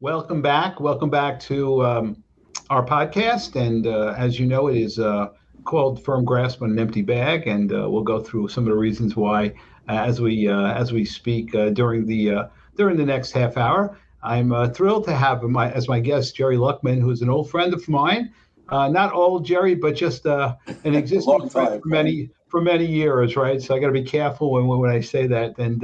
Welcome 0.00 0.42
back. 0.42 0.78
Welcome 0.78 1.10
back 1.10 1.40
to 1.40 1.84
um, 1.84 2.22
our 2.70 2.86
podcast. 2.86 3.56
And 3.56 3.84
uh, 3.84 4.14
as 4.16 4.38
you 4.38 4.46
know, 4.46 4.68
it 4.68 4.76
is 4.76 5.00
uh, 5.00 5.30
called 5.64 6.04
"Firm 6.04 6.24
Grasp 6.24 6.62
on 6.62 6.70
an 6.70 6.78
Empty 6.78 7.02
Bag," 7.02 7.48
and 7.48 7.72
uh, 7.72 7.90
we'll 7.90 8.04
go 8.04 8.20
through 8.20 8.46
some 8.46 8.62
of 8.62 8.70
the 8.70 8.76
reasons 8.76 9.16
why 9.16 9.46
uh, 9.88 9.94
as 9.94 10.20
we 10.20 10.46
uh, 10.46 10.72
as 10.72 10.92
we 10.92 11.04
speak 11.04 11.52
uh, 11.52 11.70
during 11.70 12.06
the 12.06 12.48
during 12.76 12.96
the 12.96 13.04
next 13.04 13.32
half 13.32 13.56
hour. 13.56 13.98
I'm 14.22 14.72
thrilled 14.72 15.04
to 15.06 15.16
have 15.16 15.42
my 15.42 15.72
as 15.72 15.88
my 15.88 15.98
guest 15.98 16.36
Jerry 16.36 16.58
Luckman, 16.58 17.00
who's 17.00 17.20
an 17.20 17.28
old 17.28 17.50
friend 17.50 17.74
of 17.74 17.88
mine. 17.88 18.32
not 18.70 19.12
old 19.12 19.44
Jerry, 19.44 19.74
but 19.74 19.96
just 19.96 20.26
an 20.26 20.54
existing 20.84 21.48
friend 21.48 21.82
for 21.82 21.88
many 21.88 22.30
for 22.46 22.60
many 22.60 22.86
years, 22.86 23.34
right? 23.34 23.60
So 23.60 23.74
I 23.74 23.80
got 23.80 23.88
to 23.88 23.92
be 23.92 24.04
careful 24.04 24.52
when 24.52 24.68
when 24.68 24.90
I 24.90 25.00
say 25.00 25.26
that. 25.26 25.58
And 25.58 25.80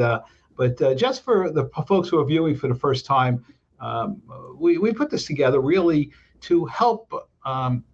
but 0.57 0.97
just 0.97 1.25
for 1.25 1.51
the 1.51 1.69
folks 1.89 2.11
who 2.11 2.21
are 2.21 2.25
viewing 2.25 2.55
for 2.55 2.69
the 2.69 2.77
first 2.77 3.07
time, 3.07 3.45
um, 3.85 4.23
we, 4.59 4.79
we 4.79 4.93
put 4.93 5.11
this 5.11 5.27
together 5.27 5.61
really 5.61 6.11
to 6.41 6.65
help 6.67 7.13
um, 7.45 7.85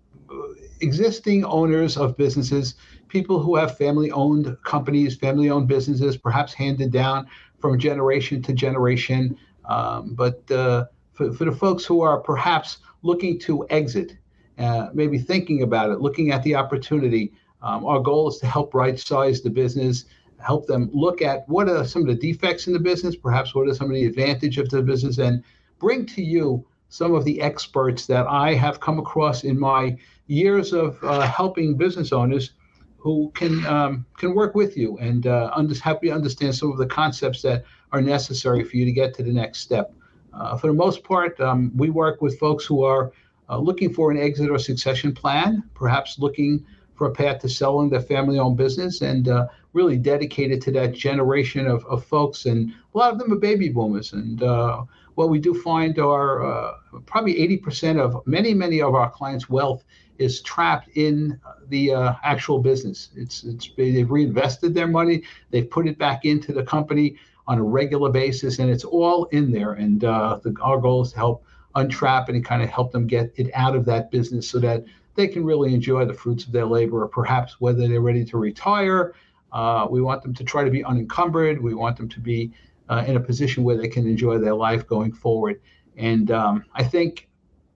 existing 0.81 1.45
owners 1.45 1.97
of 1.97 2.17
businesses, 2.17 2.77
people 3.09 3.41
who 3.41 3.57
have 3.57 3.77
family 3.77 4.11
owned 4.13 4.57
companies, 4.65 5.17
family 5.17 5.51
owned 5.51 5.67
businesses, 5.67 6.17
perhaps 6.17 6.53
handed 6.53 6.93
down 6.93 7.27
from 7.59 7.79
generation 7.79 8.41
to 8.43 8.53
generation. 8.53 9.37
Um, 9.65 10.15
but 10.15 10.49
uh, 10.51 10.87
for, 11.13 11.33
for 11.33 11.45
the 11.45 11.53
folks 11.53 11.85
who 11.85 12.01
are 12.03 12.21
perhaps 12.21 12.79
looking 13.03 13.39
to 13.41 13.67
exit, 13.69 14.17
uh, 14.59 14.91
maybe 14.95 15.19
thinking 15.19 15.63
about 15.63 15.91
it, 15.91 16.01
looking 16.01 16.31
at 16.31 16.43
the 16.45 16.55
opportunity, 16.55 17.33
um, 17.63 17.85
our 17.85 18.01
goal 18.01 18.29
is 18.29 18.39
to 18.39 18.47
help 18.47 18.75
right 18.75 18.99
size 18.99 19.41
the 19.43 19.51
business, 19.51 20.05
help 20.39 20.67
them 20.67 20.89
look 20.93 21.21
at 21.21 21.49
what 21.49 21.69
are 21.69 21.85
some 21.85 22.03
of 22.03 22.09
the 22.09 22.15
defects 22.15 22.67
in 22.69 22.73
the 22.73 22.79
business, 22.79 23.17
perhaps 23.17 23.55
what 23.55 23.69
are 23.69 23.75
some 23.75 23.89
of 23.89 23.95
the 23.95 24.07
advantage 24.07 24.57
of 24.57 24.69
the 24.71 24.81
business, 24.81 25.19
and 25.19 25.43
bring 25.81 26.07
to 26.07 26.23
you 26.23 26.65
some 26.91 27.15
of 27.15 27.25
the 27.25 27.41
experts 27.41 28.07
that 28.07 28.27
I 28.27 28.55
have 28.55 28.79
come 28.81 28.99
across 28.99 29.43
in 29.45 29.59
my 29.59 29.97
years 30.27 30.73
of 30.73 31.03
uh, 31.03 31.21
helping 31.23 31.77
business 31.77 32.13
owners 32.13 32.53
who 32.99 33.33
can 33.35 33.67
um, 33.67 34.07
can 34.19 34.35
work 34.35 34.55
with 34.55 34.77
you 34.77 34.99
and 34.99 35.27
uh, 35.27 35.51
under, 35.55 35.75
help 35.75 36.05
you 36.05 36.13
understand 36.13 36.55
some 36.55 36.71
of 36.71 36.79
the 36.79 36.87
concepts 36.87 37.43
that 37.43 37.65
are 37.93 38.03
necessary 38.03 38.63
for 38.63 38.77
you 38.77 38.85
to 38.85 38.93
get 38.93 39.15
to 39.15 39.23
the 39.23 39.33
next 39.33 39.61
step. 39.61 39.93
Uh, 40.33 40.57
for 40.57 40.69
the 40.69 40.73
most 40.73 41.03
part, 41.03 41.41
um, 41.41 41.73
we 41.77 41.91
work 41.91 42.21
with 42.21 42.39
folks 42.39 42.65
who 42.65 42.85
are 42.85 43.13
uh, 43.49 43.59
looking 43.59 43.93
for 43.93 44.13
an 44.13 44.19
exit 44.19 44.51
or 44.51 44.59
succession 44.59 45.13
plan, 45.13 45.63
perhaps 45.75 46.19
looking 46.19 46.65
for 46.95 47.09
a 47.09 47.11
path 47.11 47.41
to 47.41 47.49
selling 47.49 47.89
their 47.89 48.03
family-owned 48.03 48.57
business, 48.57 49.01
and 49.01 49.29
uh, 49.29 49.49
really 49.73 49.97
dedicated 49.97 50.61
to 50.61 50.71
that 50.71 50.93
generation 50.93 51.67
of, 51.67 51.85
of 51.87 52.05
folks. 52.05 52.45
And 52.45 52.71
a 52.95 52.99
lot 52.99 53.13
of 53.13 53.19
them 53.19 53.33
are 53.33 53.37
baby 53.37 53.71
boomers, 53.71 54.13
and 54.13 54.43
uh, 54.43 54.85
what 55.21 55.29
we 55.29 55.39
do 55.39 55.53
find 55.53 55.99
are 55.99 56.43
uh, 56.51 56.73
probably 57.05 57.35
80% 57.35 58.01
of 58.01 58.27
many, 58.27 58.55
many 58.55 58.81
of 58.81 58.95
our 58.95 59.11
clients' 59.11 59.51
wealth 59.51 59.85
is 60.17 60.41
trapped 60.41 60.89
in 60.95 61.39
the 61.69 61.93
uh, 61.93 62.15
actual 62.25 62.59
business. 62.59 63.11
It's, 63.15 63.45
it's 63.45 63.69
they've 63.77 64.11
reinvested 64.11 64.73
their 64.73 64.87
money, 64.87 65.23
they've 65.51 65.69
put 65.69 65.87
it 65.87 65.99
back 65.99 66.25
into 66.25 66.55
the 66.55 66.63
company 66.63 67.17
on 67.47 67.59
a 67.59 67.63
regular 67.63 68.11
basis, 68.11 68.61
and 68.61 68.71
it's 68.71 68.85
all 68.85 69.27
in 69.27 69.53
there. 69.53 69.75
And 69.75 70.05
uh, 70.05 70.41
the, 70.43 70.57
our 70.63 70.79
goal 70.79 71.03
is 71.03 71.13
to 71.13 71.19
help 71.19 71.45
untrap 71.77 72.31
and 72.31 72.43
kind 72.43 72.63
of 72.63 72.71
help 72.71 72.91
them 72.91 73.07
get 73.07 73.31
it 73.37 73.51
out 73.53 73.77
of 73.77 73.85
that 73.85 74.11
business 74.11 74.49
so 74.49 74.59
that 74.61 74.85
they 75.17 75.29
can 75.29 75.45
really 75.45 75.75
enjoy 75.75 76.07
the 76.07 76.15
fruits 76.15 76.47
of 76.47 76.53
their 76.53 76.65
labor, 76.65 77.03
or 77.03 77.09
perhaps 77.09 77.61
whether 77.61 77.87
they're 77.87 78.01
ready 78.01 78.25
to 78.25 78.39
retire. 78.39 79.13
Uh, 79.53 79.87
we 79.91 80.01
want 80.01 80.23
them 80.23 80.33
to 80.33 80.45
try 80.45 80.65
to 80.65 80.71
be 80.71 80.83
unencumbered. 80.83 81.61
We 81.61 81.75
want 81.75 81.99
them 81.99 82.09
to 82.09 82.21
be 82.21 82.53
uh, 82.91 83.05
in 83.07 83.17
a 83.17 83.21
position 83.21 83.63
where 83.63 83.77
they 83.77 83.89
can 83.89 84.07
enjoy 84.07 84.37
their 84.37 84.55
life 84.55 84.87
going 84.87 85.13
forward. 85.13 85.61
And 85.97 86.31
um, 86.31 86.65
I 86.75 86.83
think 86.83 87.29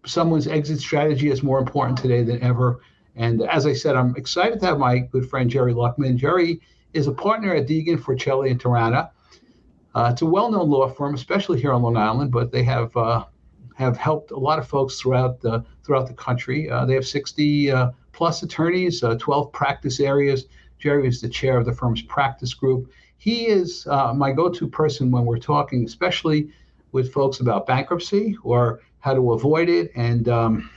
someone's 0.04 0.48
exit 0.48 0.80
strategy 0.80 1.30
is 1.30 1.42
more 1.42 1.58
important 1.58 1.98
today 1.98 2.22
than 2.22 2.42
ever. 2.42 2.80
And 3.14 3.42
as 3.42 3.64
I 3.64 3.72
said, 3.72 3.94
I'm 3.94 4.14
excited 4.16 4.60
to 4.60 4.66
have 4.66 4.78
my 4.78 4.98
good 4.98 5.30
friend 5.30 5.48
Jerry 5.48 5.72
Luckman. 5.72 6.16
Jerry 6.16 6.60
is 6.92 7.06
a 7.06 7.12
partner 7.12 7.54
at 7.54 7.66
Deegan, 7.66 7.98
Forchelli, 7.98 8.50
and 8.50 8.60
Terrana. 8.60 9.10
Uh, 9.94 10.10
it's 10.12 10.22
a 10.22 10.26
well-known 10.26 10.68
law 10.68 10.88
firm, 10.88 11.14
especially 11.14 11.60
here 11.60 11.72
on 11.72 11.82
Long 11.82 11.96
Island, 11.96 12.32
but 12.32 12.50
they 12.50 12.64
have 12.64 12.94
uh, 12.96 13.24
have 13.76 13.96
helped 13.96 14.32
a 14.32 14.36
lot 14.36 14.58
of 14.58 14.66
folks 14.66 15.00
throughout 15.00 15.40
the 15.40 15.64
throughout 15.84 16.08
the 16.08 16.14
country. 16.14 16.68
Uh, 16.68 16.84
they 16.84 16.94
have 16.94 17.06
60 17.06 17.70
uh, 17.70 17.90
plus 18.12 18.42
attorneys, 18.42 19.04
uh, 19.04 19.14
12 19.16 19.52
practice 19.52 20.00
areas. 20.00 20.46
Jerry 20.78 21.06
is 21.06 21.20
the 21.20 21.28
chair 21.28 21.56
of 21.56 21.66
the 21.66 21.72
firm's 21.72 22.02
practice 22.02 22.52
group 22.52 22.90
he 23.24 23.46
is 23.46 23.86
uh, 23.86 24.12
my 24.12 24.32
go-to 24.32 24.68
person 24.68 25.10
when 25.10 25.24
we're 25.24 25.38
talking, 25.38 25.86
especially 25.86 26.50
with 26.92 27.10
folks 27.10 27.40
about 27.40 27.66
bankruptcy 27.66 28.36
or 28.42 28.82
how 28.98 29.14
to 29.14 29.32
avoid 29.32 29.70
it. 29.70 29.90
And 29.96 30.28
um, 30.28 30.68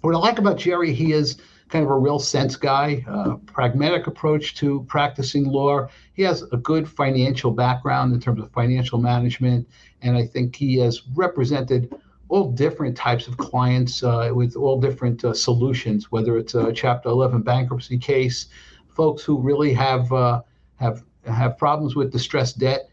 what 0.00 0.12
I 0.12 0.18
like 0.18 0.40
about 0.40 0.58
Jerry, 0.58 0.92
he 0.92 1.12
is 1.12 1.36
kind 1.68 1.84
of 1.84 1.90
a 1.92 1.96
real 1.96 2.18
sense 2.18 2.56
guy, 2.56 3.04
uh, 3.08 3.36
pragmatic 3.46 4.08
approach 4.08 4.56
to 4.56 4.84
practicing 4.88 5.44
law. 5.44 5.86
He 6.14 6.24
has 6.24 6.42
a 6.50 6.56
good 6.56 6.88
financial 6.88 7.52
background 7.52 8.12
in 8.12 8.18
terms 8.18 8.42
of 8.42 8.50
financial 8.50 8.98
management, 8.98 9.68
and 10.02 10.16
I 10.16 10.26
think 10.26 10.56
he 10.56 10.78
has 10.78 11.02
represented 11.14 11.94
all 12.28 12.50
different 12.50 12.96
types 12.96 13.28
of 13.28 13.36
clients 13.36 14.02
uh, 14.02 14.32
with 14.34 14.56
all 14.56 14.80
different 14.80 15.24
uh, 15.24 15.32
solutions, 15.32 16.10
whether 16.10 16.38
it's 16.38 16.56
a 16.56 16.72
Chapter 16.72 17.08
11 17.08 17.42
bankruptcy 17.42 17.98
case, 17.98 18.46
folks 18.88 19.22
who 19.22 19.38
really 19.38 19.72
have 19.74 20.12
uh, 20.12 20.42
have 20.80 21.04
have 21.30 21.58
problems 21.58 21.96
with 21.96 22.12
distressed 22.12 22.58
debt, 22.58 22.90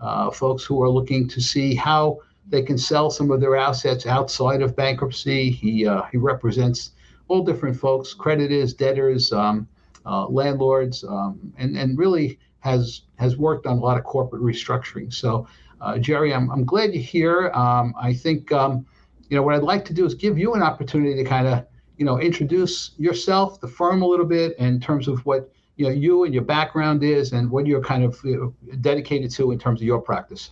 uh, 0.00 0.30
folks 0.30 0.64
who 0.64 0.82
are 0.82 0.90
looking 0.90 1.28
to 1.28 1.40
see 1.40 1.74
how 1.74 2.20
they 2.48 2.62
can 2.62 2.78
sell 2.78 3.10
some 3.10 3.30
of 3.30 3.40
their 3.40 3.56
assets 3.56 4.06
outside 4.06 4.62
of 4.62 4.76
bankruptcy. 4.76 5.50
He 5.50 5.86
uh, 5.86 6.02
he 6.12 6.16
represents 6.16 6.92
all 7.28 7.42
different 7.42 7.76
folks, 7.76 8.14
creditors, 8.14 8.72
debtors, 8.74 9.32
um, 9.32 9.66
uh, 10.04 10.26
landlords, 10.28 11.04
um, 11.04 11.52
and 11.58 11.76
and 11.76 11.98
really 11.98 12.38
has 12.60 13.02
has 13.16 13.36
worked 13.36 13.66
on 13.66 13.78
a 13.78 13.80
lot 13.80 13.98
of 13.98 14.04
corporate 14.04 14.42
restructuring. 14.42 15.12
So, 15.12 15.46
uh, 15.80 15.98
Jerry, 15.98 16.32
I'm 16.32 16.50
I'm 16.50 16.64
glad 16.64 16.94
you're 16.94 17.02
here. 17.02 17.50
Um, 17.50 17.94
I 18.00 18.14
think 18.14 18.52
um, 18.52 18.86
you 19.28 19.36
know 19.36 19.42
what 19.42 19.54
I'd 19.54 19.62
like 19.62 19.84
to 19.86 19.94
do 19.94 20.04
is 20.04 20.14
give 20.14 20.38
you 20.38 20.54
an 20.54 20.62
opportunity 20.62 21.14
to 21.16 21.24
kind 21.24 21.46
of 21.46 21.66
you 21.96 22.04
know 22.04 22.20
introduce 22.20 22.92
yourself, 22.98 23.60
the 23.60 23.68
firm 23.68 24.02
a 24.02 24.06
little 24.06 24.26
bit 24.26 24.56
in 24.58 24.80
terms 24.80 25.08
of 25.08 25.24
what 25.26 25.50
you 25.76 25.84
know 25.86 25.92
you 25.92 26.24
and 26.24 26.34
your 26.34 26.42
background 26.42 27.02
is 27.02 27.32
and 27.32 27.50
what 27.50 27.66
you're 27.66 27.82
kind 27.82 28.02
of 28.02 28.18
you 28.24 28.54
know, 28.62 28.76
dedicated 28.76 29.30
to 29.32 29.52
in 29.52 29.58
terms 29.58 29.80
of 29.80 29.86
your 29.86 30.00
practice. 30.00 30.50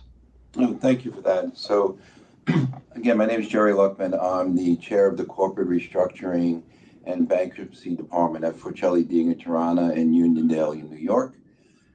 Oh, 0.57 0.73
thank 0.75 1.03
you 1.03 1.11
for 1.11 1.21
that. 1.21 1.57
So, 1.57 1.97
again, 2.95 3.17
my 3.17 3.25
name 3.25 3.41
is 3.41 3.47
Jerry 3.47 3.73
Luckman. 3.73 4.17
I'm 4.21 4.55
the 4.55 4.77
chair 4.77 5.07
of 5.07 5.17
the 5.17 5.25
corporate 5.25 5.67
restructuring 5.67 6.61
and 7.05 7.27
bankruptcy 7.27 7.95
department 7.95 8.45
at 8.45 8.55
Forchelli 8.55 9.03
Deegan 9.03 9.35
Terrana 9.43 9.95
in 9.95 10.11
Uniondale, 10.11 10.73
in 10.73 10.89
New 10.89 10.97
York. 10.97 11.35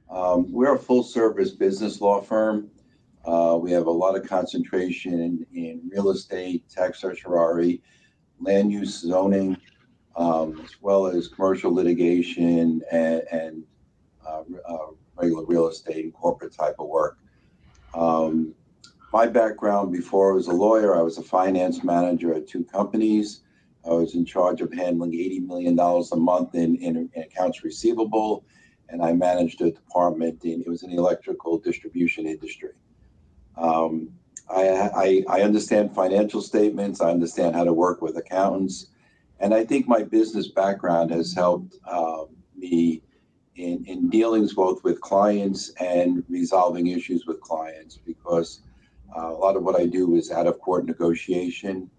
Um, 0.09 0.51
we're 0.51 0.75
a 0.75 0.79
full 0.79 1.03
service 1.03 1.51
business 1.51 2.01
law 2.01 2.21
firm. 2.21 2.69
Uh, 3.25 3.57
we 3.59 3.71
have 3.71 3.87
a 3.87 3.91
lot 3.91 4.15
of 4.15 4.27
concentration 4.27 5.13
in, 5.13 5.45
in 5.53 5.89
real 5.91 6.09
estate, 6.09 6.69
tax 6.69 6.99
certiorari, 6.99 7.81
land 8.39 8.71
use 8.71 8.99
zoning, 8.99 9.57
um, 10.15 10.59
as 10.63 10.75
well 10.81 11.07
as 11.07 11.27
commercial 11.27 11.73
litigation 11.73 12.81
and, 12.91 13.23
and 13.31 13.63
uh, 14.27 14.43
uh, 14.67 14.87
regular 15.15 15.45
real 15.45 15.67
estate 15.67 16.03
and 16.03 16.13
corporate 16.13 16.53
type 16.53 16.75
of 16.79 16.87
work. 16.87 17.17
Um, 17.93 18.53
my 19.13 19.27
background 19.27 19.91
before 19.91 20.31
I 20.31 20.35
was 20.35 20.47
a 20.47 20.53
lawyer, 20.53 20.95
I 20.95 21.01
was 21.01 21.17
a 21.17 21.23
finance 21.23 21.83
manager 21.83 22.33
at 22.33 22.47
two 22.47 22.63
companies. 22.63 23.41
I 23.85 23.89
was 23.89 24.15
in 24.15 24.25
charge 24.25 24.61
of 24.61 24.71
handling 24.71 25.11
$80 25.11 25.47
million 25.47 25.77
a 25.79 26.15
month 26.15 26.55
in, 26.55 26.77
in, 26.77 27.09
in 27.13 27.23
accounts 27.23 27.63
receivable, 27.63 28.45
and 28.89 29.01
I 29.01 29.13
managed 29.13 29.61
a 29.61 29.71
department 29.71 30.45
in, 30.45 30.61
it 30.61 30.67
was 30.67 30.83
in 30.83 30.91
the 30.91 30.97
electrical 30.97 31.57
distribution 31.57 32.25
industry. 32.25 32.71
Um, 33.57 34.09
I, 34.49 34.69
I, 34.69 35.23
I 35.27 35.41
understand 35.41 35.95
financial 35.95 36.41
statements. 36.41 37.01
I 37.01 37.09
understand 37.09 37.55
how 37.55 37.63
to 37.63 37.73
work 37.73 38.01
with 38.01 38.17
accountants. 38.17 38.87
And 39.41 39.55
I 39.55 39.65
think 39.65 39.87
my 39.87 40.03
business 40.03 40.47
background 40.49 41.09
has 41.11 41.33
helped 41.33 41.75
uh, 41.85 42.25
me 42.55 43.01
in, 43.55 43.83
in 43.85 44.09
dealings 44.09 44.53
both 44.53 44.83
with 44.83 45.01
clients 45.01 45.71
and 45.79 46.23
resolving 46.29 46.87
issues 46.87 47.25
with 47.25 47.41
clients 47.41 47.97
because 47.97 48.61
uh, 49.17 49.29
a 49.29 49.37
lot 49.37 49.57
of 49.57 49.63
what 49.63 49.75
I 49.75 49.87
do 49.87 50.15
is 50.15 50.31
out 50.31 50.45
of 50.45 50.59
court 50.59 50.85
negotiation, 50.85 51.89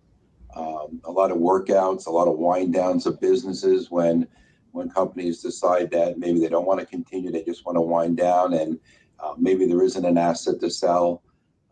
um, 0.55 1.01
a 1.05 1.11
lot 1.11 1.33
of 1.33 1.39
workouts, 1.39 2.07
a 2.07 2.11
lot 2.11 2.29
of 2.29 2.39
wind 2.39 2.73
downs 2.73 3.07
of 3.07 3.21
businesses 3.21 3.91
when 3.91 4.27
when 4.71 4.89
companies 4.89 5.43
decide 5.43 5.91
that 5.91 6.19
maybe 6.19 6.41
they 6.41 6.49
don't 6.49 6.67
want 6.67 6.81
to 6.81 6.87
continue, 6.87 7.31
they 7.31 7.45
just 7.45 7.67
want 7.67 7.77
to 7.77 7.83
wind 7.83 8.17
down, 8.17 8.55
and 8.55 8.81
uh, 9.21 9.35
maybe 9.37 9.67
there 9.67 9.83
isn't 9.83 10.07
an 10.07 10.17
asset 10.17 10.61
to 10.61 10.71
sell, 10.71 11.23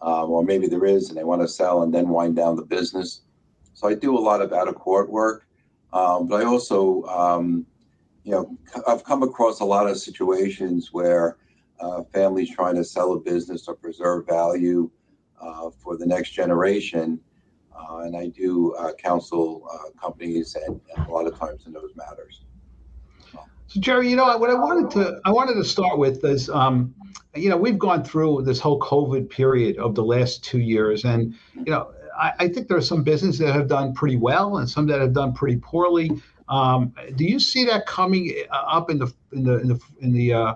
um, 0.02 0.30
or 0.30 0.44
maybe 0.44 0.66
there 0.66 0.84
is, 0.84 1.08
and 1.08 1.16
they 1.16 1.24
want 1.24 1.40
to 1.40 1.48
sell 1.48 1.82
and 1.82 1.94
then 1.94 2.10
wind 2.10 2.36
down 2.36 2.56
the 2.56 2.62
business. 2.62 3.22
So 3.72 3.88
I 3.88 3.94
do 3.94 4.18
a 4.18 4.20
lot 4.20 4.42
of 4.42 4.52
out 4.52 4.68
of 4.68 4.74
court 4.74 5.08
work. 5.08 5.46
Um, 5.92 6.28
but 6.28 6.42
I 6.42 6.44
also, 6.44 7.02
um, 7.04 7.66
you 8.24 8.32
know, 8.32 8.56
I've 8.86 9.04
come 9.04 9.22
across 9.22 9.60
a 9.60 9.64
lot 9.64 9.88
of 9.88 9.98
situations 9.98 10.92
where 10.92 11.36
uh, 11.80 12.02
families 12.12 12.50
trying 12.50 12.76
to 12.76 12.84
sell 12.84 13.12
a 13.12 13.18
business 13.18 13.66
or 13.66 13.74
preserve 13.74 14.26
value 14.26 14.90
uh, 15.40 15.70
for 15.70 15.96
the 15.96 16.06
next 16.06 16.30
generation. 16.30 17.20
uh, 17.74 17.98
and 17.98 18.16
I 18.16 18.28
do 18.28 18.74
uh, 18.74 18.92
counsel 18.94 19.66
uh, 19.72 19.90
companies 20.00 20.54
and, 20.54 20.80
and, 20.96 21.06
a 21.06 21.10
lot 21.10 21.26
of 21.26 21.38
times 21.38 21.66
in 21.66 21.72
those 21.72 21.92
matters. 21.96 22.42
So 23.68 23.78
Jerry, 23.78 24.10
you 24.10 24.16
know 24.16 24.36
what 24.36 24.50
I 24.50 24.54
wanted 24.54 24.90
to 24.92 25.20
I 25.24 25.30
wanted 25.30 25.54
to 25.54 25.64
start 25.64 25.96
with 25.96 26.24
is 26.24 26.50
um, 26.50 26.92
you 27.36 27.48
know 27.48 27.56
we've 27.56 27.78
gone 27.78 28.02
through 28.02 28.42
this 28.42 28.58
whole 28.58 28.80
COVID 28.80 29.30
period 29.30 29.78
of 29.78 29.94
the 29.94 30.02
last 30.02 30.42
two 30.42 30.58
years, 30.58 31.04
and 31.04 31.36
you 31.54 31.70
know 31.72 31.92
I, 32.20 32.32
I 32.40 32.48
think 32.48 32.68
there 32.68 32.76
are 32.76 32.82
some 32.82 33.02
businesses 33.02 33.38
that 33.40 33.54
have 33.54 33.68
done 33.68 33.94
pretty 33.94 34.16
well 34.16 34.58
and 34.58 34.68
some 34.68 34.86
that 34.88 35.00
have 35.00 35.12
done 35.12 35.32
pretty 35.32 35.56
poorly. 35.56 36.10
Um, 36.48 36.92
do 37.16 37.24
you 37.24 37.40
see 37.40 37.64
that 37.64 37.86
coming 37.86 38.32
up 38.50 38.90
in 38.90 38.98
the 38.98 39.12
in 39.32 39.44
the 39.44 39.60
in 39.60 39.68
the 39.68 39.80
in 40.00 40.12
the 40.12 40.32
uh, 40.32 40.54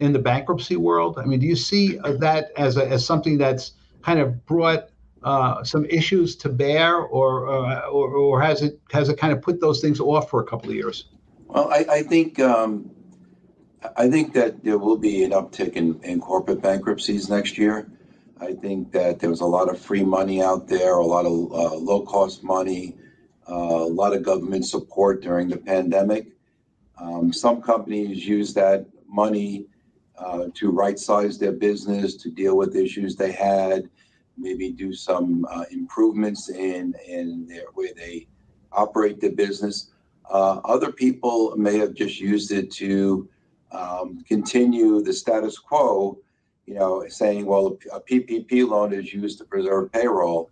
in 0.00 0.12
the 0.12 0.18
bankruptcy 0.18 0.76
world? 0.76 1.18
I 1.18 1.24
mean, 1.24 1.40
do 1.40 1.46
you 1.46 1.56
see 1.56 1.96
that 1.96 2.50
as 2.56 2.76
a, 2.76 2.86
as 2.86 3.04
something 3.04 3.38
that's 3.38 3.72
kind 4.02 4.20
of 4.20 4.44
brought 4.46 4.90
uh, 5.22 5.64
some 5.64 5.84
issues 5.86 6.36
to 6.36 6.48
bear, 6.48 6.96
or, 6.96 7.48
uh, 7.48 7.80
or, 7.88 8.08
or 8.14 8.40
has 8.40 8.62
it 8.62 8.78
has 8.92 9.08
it 9.08 9.18
kind 9.18 9.32
of 9.32 9.42
put 9.42 9.60
those 9.60 9.80
things 9.80 9.98
off 10.00 10.30
for 10.30 10.40
a 10.40 10.44
couple 10.44 10.68
of 10.68 10.76
years? 10.76 11.08
Well, 11.46 11.68
I, 11.72 11.86
I 11.90 12.02
think 12.02 12.38
um, 12.38 12.90
I 13.96 14.08
think 14.08 14.34
that 14.34 14.62
there 14.64 14.78
will 14.78 14.98
be 14.98 15.24
an 15.24 15.30
uptick 15.30 15.72
in, 15.72 16.00
in 16.02 16.20
corporate 16.20 16.60
bankruptcies 16.60 17.28
next 17.28 17.58
year. 17.58 17.90
I 18.40 18.52
think 18.52 18.92
that 18.92 19.18
there 19.18 19.30
was 19.30 19.40
a 19.40 19.46
lot 19.46 19.70
of 19.70 19.80
free 19.80 20.04
money 20.04 20.42
out 20.42 20.68
there, 20.68 20.96
a 20.96 21.06
lot 21.06 21.24
of 21.24 21.52
uh, 21.52 21.74
low 21.76 22.02
cost 22.02 22.42
money, 22.44 22.96
uh, 23.48 23.54
a 23.54 23.88
lot 23.88 24.12
of 24.12 24.22
government 24.22 24.66
support 24.66 25.22
during 25.22 25.48
the 25.48 25.56
pandemic. 25.56 26.28
Um, 27.00 27.32
some 27.32 27.62
companies 27.62 28.26
use 28.26 28.52
that 28.54 28.86
money 29.08 29.66
uh, 30.18 30.46
to 30.54 30.70
right 30.70 30.98
size 30.98 31.38
their 31.38 31.52
business, 31.52 32.16
to 32.16 32.30
deal 32.30 32.56
with 32.56 32.76
issues 32.76 33.16
they 33.16 33.32
had, 33.32 33.88
maybe 34.36 34.70
do 34.70 34.92
some 34.92 35.46
uh, 35.50 35.64
improvements 35.70 36.50
in, 36.50 36.94
in 37.06 37.46
their 37.46 37.70
way 37.74 37.92
they 37.96 38.26
operate 38.72 39.20
their 39.20 39.32
business. 39.32 39.90
Uh, 40.30 40.60
other 40.64 40.92
people 40.92 41.56
may 41.56 41.78
have 41.78 41.94
just 41.94 42.20
used 42.20 42.52
it 42.52 42.70
to 42.70 43.28
um, 43.72 44.22
continue 44.26 45.02
the 45.02 45.12
status 45.12 45.58
quo, 45.58 46.18
you 46.66 46.74
know, 46.74 47.06
saying, 47.08 47.46
well, 47.46 47.78
a 47.92 48.00
PPP 48.00 48.68
loan 48.68 48.92
is 48.92 49.12
used 49.12 49.38
to 49.38 49.44
preserve 49.44 49.92
payroll. 49.92 50.50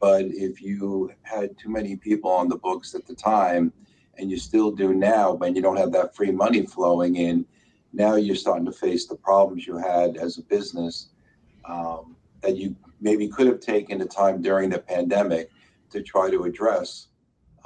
But 0.00 0.26
if 0.26 0.62
you 0.62 1.12
had 1.22 1.58
too 1.58 1.70
many 1.70 1.96
people 1.96 2.30
on 2.30 2.48
the 2.48 2.56
books 2.56 2.94
at 2.94 3.06
the 3.06 3.14
time, 3.14 3.72
and 4.18 4.30
you 4.30 4.38
still 4.38 4.70
do 4.70 4.94
now, 4.94 5.34
but 5.34 5.54
you 5.54 5.60
don't 5.60 5.76
have 5.76 5.92
that 5.92 6.14
free 6.14 6.30
money 6.30 6.64
flowing 6.64 7.16
in, 7.16 7.44
now 7.92 8.14
you're 8.14 8.36
starting 8.36 8.64
to 8.66 8.72
face 8.72 9.06
the 9.06 9.16
problems 9.16 9.66
you 9.66 9.76
had 9.76 10.16
as 10.16 10.38
a 10.38 10.42
business 10.42 11.08
um, 11.64 12.16
that 12.40 12.56
you 12.56 12.74
maybe 13.00 13.28
could 13.28 13.46
have 13.46 13.60
taken 13.60 13.98
the 13.98 14.06
time 14.06 14.40
during 14.40 14.70
the 14.70 14.78
pandemic 14.78 15.50
to 15.90 16.02
try 16.02 16.30
to 16.30 16.44
address 16.44 17.08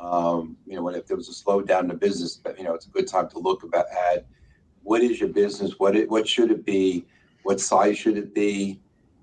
um, 0.00 0.56
you 0.66 0.76
know, 0.76 0.82
when 0.82 0.94
if 0.94 1.06
there 1.06 1.16
was 1.16 1.28
a 1.28 1.32
slowdown 1.32 1.82
in 1.82 1.88
the 1.88 1.94
business, 1.94 2.40
you 2.56 2.64
know, 2.64 2.74
it's 2.74 2.86
a 2.86 2.90
good 2.90 3.06
time 3.06 3.28
to 3.30 3.38
look 3.38 3.62
about 3.62 3.86
at 3.90 4.26
what 4.82 5.02
is 5.02 5.20
your 5.20 5.28
business, 5.28 5.78
what 5.78 5.94
it, 5.94 6.08
what 6.08 6.26
should 6.26 6.50
it 6.50 6.64
be, 6.64 7.06
what 7.42 7.60
size 7.60 7.98
should 7.98 8.16
it 8.16 8.34
be, 8.34 8.80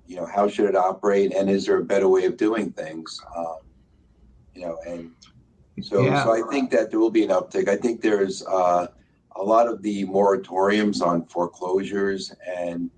you 0.07 0.15
know, 0.15 0.25
how 0.25 0.47
should 0.47 0.69
it 0.69 0.75
operate, 0.75 1.33
and 1.33 1.49
is 1.49 1.65
there 1.65 1.77
a 1.77 1.83
better 1.83 2.07
way 2.07 2.25
of 2.25 2.37
doing 2.37 2.71
things? 2.71 3.19
Um, 3.35 3.57
you 4.53 4.61
know, 4.61 4.77
and 4.87 5.11
so 5.81 6.03
yeah. 6.03 6.23
so 6.23 6.33
I 6.33 6.49
think 6.49 6.71
that 6.71 6.89
there 6.89 6.99
will 6.99 7.11
be 7.11 7.23
an 7.23 7.29
uptick. 7.29 7.67
I 7.67 7.75
think 7.75 8.01
there's 8.01 8.45
uh, 8.45 8.87
a 9.35 9.43
lot 9.43 9.67
of 9.67 9.81
the 9.81 10.05
moratoriums 10.05 11.01
on 11.01 11.25
foreclosures 11.25 12.33
and 12.47 12.89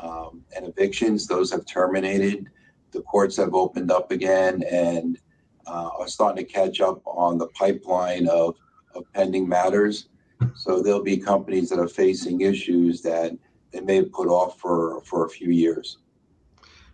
um, 0.00 0.42
and 0.56 0.66
evictions; 0.66 1.26
those 1.26 1.52
have 1.52 1.66
terminated. 1.66 2.48
The 2.92 3.02
courts 3.02 3.36
have 3.36 3.54
opened 3.54 3.90
up 3.90 4.10
again, 4.10 4.62
and 4.70 5.18
uh, 5.66 5.90
are 5.98 6.08
starting 6.08 6.44
to 6.44 6.52
catch 6.52 6.80
up 6.80 7.00
on 7.06 7.38
the 7.38 7.48
pipeline 7.48 8.28
of, 8.28 8.56
of 8.94 9.04
pending 9.12 9.48
matters. 9.48 10.08
So 10.54 10.82
there'll 10.82 11.02
be 11.02 11.16
companies 11.16 11.70
that 11.70 11.78
are 11.78 11.88
facing 11.88 12.42
issues 12.42 13.00
that 13.02 13.32
they 13.74 13.80
may 13.80 13.96
have 13.96 14.12
put 14.12 14.28
off 14.28 14.58
for, 14.58 15.00
for 15.02 15.26
a 15.26 15.28
few 15.28 15.50
years. 15.50 15.98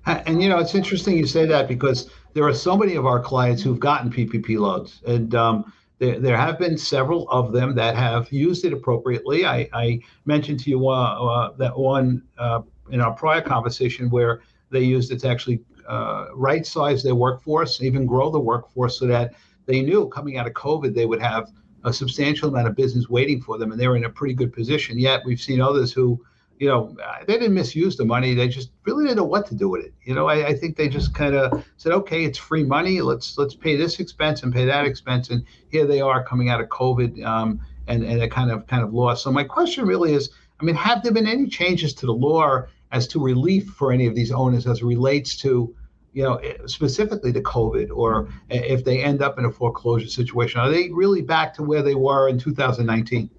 And 0.06 0.42
you 0.42 0.48
know, 0.48 0.58
it's 0.58 0.74
interesting 0.74 1.18
you 1.18 1.26
say 1.26 1.44
that 1.46 1.68
because 1.68 2.10
there 2.32 2.44
are 2.44 2.54
so 2.54 2.76
many 2.76 2.94
of 2.94 3.04
our 3.04 3.20
clients 3.20 3.62
who've 3.62 3.78
gotten 3.78 4.10
PPP 4.10 4.58
loans, 4.58 5.02
and 5.06 5.34
um, 5.34 5.72
there, 5.98 6.18
there 6.18 6.36
have 6.38 6.58
been 6.58 6.78
several 6.78 7.28
of 7.28 7.52
them 7.52 7.74
that 7.74 7.94
have 7.96 8.32
used 8.32 8.64
it 8.64 8.72
appropriately. 8.72 9.44
I, 9.44 9.68
I 9.74 10.00
mentioned 10.24 10.60
to 10.60 10.70
you 10.70 10.88
uh, 10.88 10.92
uh, 10.92 11.52
that 11.58 11.78
one 11.78 12.22
uh, 12.38 12.62
in 12.90 13.02
our 13.02 13.12
prior 13.12 13.42
conversation 13.42 14.08
where 14.08 14.40
they 14.70 14.80
used 14.80 15.12
it 15.12 15.20
to 15.20 15.28
actually 15.28 15.60
uh, 15.86 16.28
right 16.34 16.64
size 16.64 17.02
their 17.02 17.14
workforce, 17.14 17.82
even 17.82 18.06
grow 18.06 18.30
the 18.30 18.40
workforce 18.40 18.98
so 18.98 19.06
that 19.06 19.34
they 19.66 19.82
knew 19.82 20.08
coming 20.08 20.38
out 20.38 20.46
of 20.46 20.54
COVID 20.54 20.94
they 20.94 21.04
would 21.04 21.20
have 21.20 21.50
a 21.84 21.92
substantial 21.92 22.48
amount 22.48 22.68
of 22.68 22.76
business 22.76 23.08
waiting 23.08 23.40
for 23.40 23.58
them 23.58 23.72
and 23.72 23.80
they're 23.80 23.96
in 23.96 24.04
a 24.04 24.10
pretty 24.10 24.34
good 24.34 24.52
position. 24.52 24.98
Yet 24.98 25.22
we've 25.24 25.40
seen 25.40 25.60
others 25.60 25.92
who, 25.92 26.22
you 26.60 26.68
know, 26.68 26.94
they 27.26 27.38
didn't 27.38 27.54
misuse 27.54 27.96
the 27.96 28.04
money. 28.04 28.34
They 28.34 28.46
just 28.46 28.70
really 28.84 29.04
didn't 29.04 29.16
know 29.16 29.24
what 29.24 29.46
to 29.46 29.54
do 29.54 29.70
with 29.70 29.82
it. 29.82 29.94
You 30.04 30.14
know, 30.14 30.28
I, 30.28 30.48
I 30.48 30.54
think 30.54 30.76
they 30.76 30.90
just 30.90 31.14
kind 31.14 31.34
of 31.34 31.64
said, 31.78 31.92
okay, 31.92 32.26
it's 32.26 32.36
free 32.36 32.64
money. 32.64 33.00
Let's 33.00 33.38
let's 33.38 33.54
pay 33.54 33.76
this 33.76 33.98
expense 33.98 34.42
and 34.42 34.52
pay 34.52 34.66
that 34.66 34.84
expense. 34.84 35.30
And 35.30 35.42
here 35.70 35.86
they 35.86 36.02
are 36.02 36.22
coming 36.22 36.50
out 36.50 36.60
of 36.60 36.68
COVID 36.68 37.24
um, 37.24 37.62
and, 37.86 38.04
and 38.04 38.22
it 38.22 38.30
kind 38.30 38.50
of 38.50 38.66
kind 38.66 38.84
of 38.84 38.92
lost. 38.92 39.24
So 39.24 39.32
my 39.32 39.42
question 39.42 39.86
really 39.86 40.12
is, 40.12 40.28
I 40.60 40.64
mean, 40.64 40.74
have 40.74 41.02
there 41.02 41.12
been 41.12 41.26
any 41.26 41.46
changes 41.46 41.94
to 41.94 42.04
the 42.04 42.12
law 42.12 42.64
as 42.92 43.08
to 43.08 43.24
relief 43.24 43.70
for 43.70 43.90
any 43.90 44.06
of 44.06 44.14
these 44.14 44.30
owners 44.30 44.66
as 44.66 44.82
relates 44.82 45.38
to 45.38 45.74
you 46.12 46.24
know, 46.24 46.40
specifically 46.66 47.32
to 47.32 47.40
COVID, 47.40 47.88
or 47.94 48.28
if 48.50 48.84
they 48.84 49.02
end 49.02 49.22
up 49.22 49.38
in 49.38 49.46
a 49.46 49.50
foreclosure 49.50 50.08
situation? 50.08 50.60
Are 50.60 50.68
they 50.68 50.90
really 50.90 51.22
back 51.22 51.54
to 51.54 51.62
where 51.62 51.82
they 51.82 51.94
were 51.94 52.28
in 52.28 52.38
2019? 52.38 53.30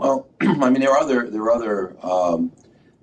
Well, 0.00 0.30
I 0.40 0.70
mean, 0.70 0.80
there 0.80 0.92
are 0.92 0.98
other 0.98 1.28
there 1.28 1.42
are 1.42 1.52
other 1.52 1.94
um, 2.02 2.52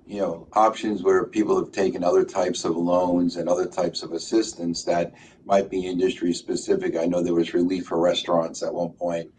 you 0.04 0.20
know 0.20 0.48
options 0.54 1.04
where 1.04 1.24
people 1.26 1.56
have 1.56 1.70
taken 1.70 2.02
other 2.02 2.24
types 2.24 2.64
of 2.64 2.76
loans 2.76 3.36
and 3.36 3.48
other 3.48 3.66
types 3.66 4.02
of 4.02 4.10
assistance 4.10 4.82
that 4.82 5.14
might 5.44 5.70
be 5.70 5.86
industry 5.86 6.32
specific. 6.32 6.96
I 6.96 7.04
know 7.06 7.22
there 7.22 7.34
was 7.34 7.54
relief 7.54 7.86
for 7.86 8.00
restaurants 8.00 8.64
at 8.64 8.74
one 8.74 8.90
point, 8.90 9.30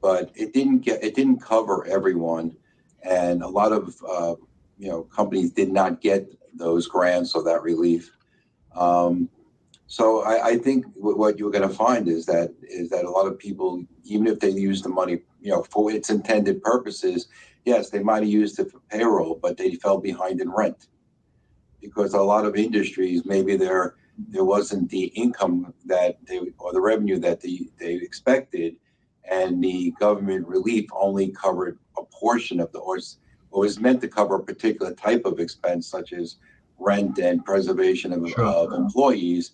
but 0.00 0.30
it 0.36 0.54
didn't 0.54 0.78
get 0.82 1.02
it 1.02 1.16
didn't 1.16 1.40
cover 1.40 1.84
everyone, 1.88 2.56
and 3.02 3.42
a 3.42 3.48
lot 3.48 3.72
of 3.72 3.96
uh, 4.08 4.36
you 4.78 4.88
know 4.88 5.02
companies 5.02 5.50
did 5.50 5.72
not 5.72 6.02
get 6.02 6.30
those 6.54 6.86
grants 6.86 7.34
or 7.34 7.42
that 7.42 7.64
relief. 7.64 8.12
Um, 8.76 9.28
so 9.88 10.22
I, 10.22 10.50
I, 10.50 10.56
think 10.56 10.86
what 10.94 11.38
you're 11.38 11.50
going 11.50 11.68
to 11.68 11.74
find 11.74 12.08
is 12.08 12.24
that 12.26 12.54
is 12.62 12.88
that 12.90 13.04
a 13.04 13.10
lot 13.10 13.26
of 13.26 13.38
people, 13.38 13.84
even 14.04 14.26
if 14.26 14.40
they 14.40 14.48
use 14.48 14.80
the 14.80 14.88
money, 14.88 15.20
you 15.42 15.50
know, 15.50 15.62
for 15.64 15.90
its 15.90 16.10
intended 16.10 16.62
purposes, 16.62 17.28
yes, 17.64 17.90
they 17.90 18.02
might 18.02 18.22
have 18.22 18.32
used 18.32 18.58
it 18.58 18.70
for 18.70 18.80
payroll, 18.90 19.38
but 19.42 19.56
they 19.56 19.74
fell 19.74 19.98
behind 19.98 20.40
in 20.40 20.50
rent 20.50 20.86
because 21.80 22.14
a 22.14 22.20
lot 22.20 22.44
of 22.44 22.54
industries 22.54 23.26
maybe 23.26 23.56
there 23.56 23.96
there 24.28 24.44
wasn't 24.44 24.88
the 24.90 25.04
income 25.06 25.74
that 25.84 26.16
they 26.26 26.38
or 26.58 26.72
the 26.72 26.80
revenue 26.80 27.18
that 27.18 27.40
they 27.40 27.66
they 27.78 27.94
expected, 27.94 28.76
and 29.28 29.62
the 29.62 29.92
government 29.98 30.46
relief 30.46 30.88
only 30.92 31.28
covered 31.30 31.78
a 31.98 32.04
portion 32.04 32.60
of 32.60 32.70
the 32.72 32.78
or 32.78 32.98
was 33.50 33.80
meant 33.80 34.00
to 34.00 34.08
cover 34.08 34.36
a 34.36 34.42
particular 34.42 34.94
type 34.94 35.24
of 35.24 35.40
expense, 35.40 35.86
such 35.86 36.12
as 36.12 36.36
rent 36.78 37.18
and 37.18 37.44
preservation 37.44 38.12
of, 38.12 38.28
sure. 38.30 38.44
of 38.44 38.72
employees, 38.72 39.52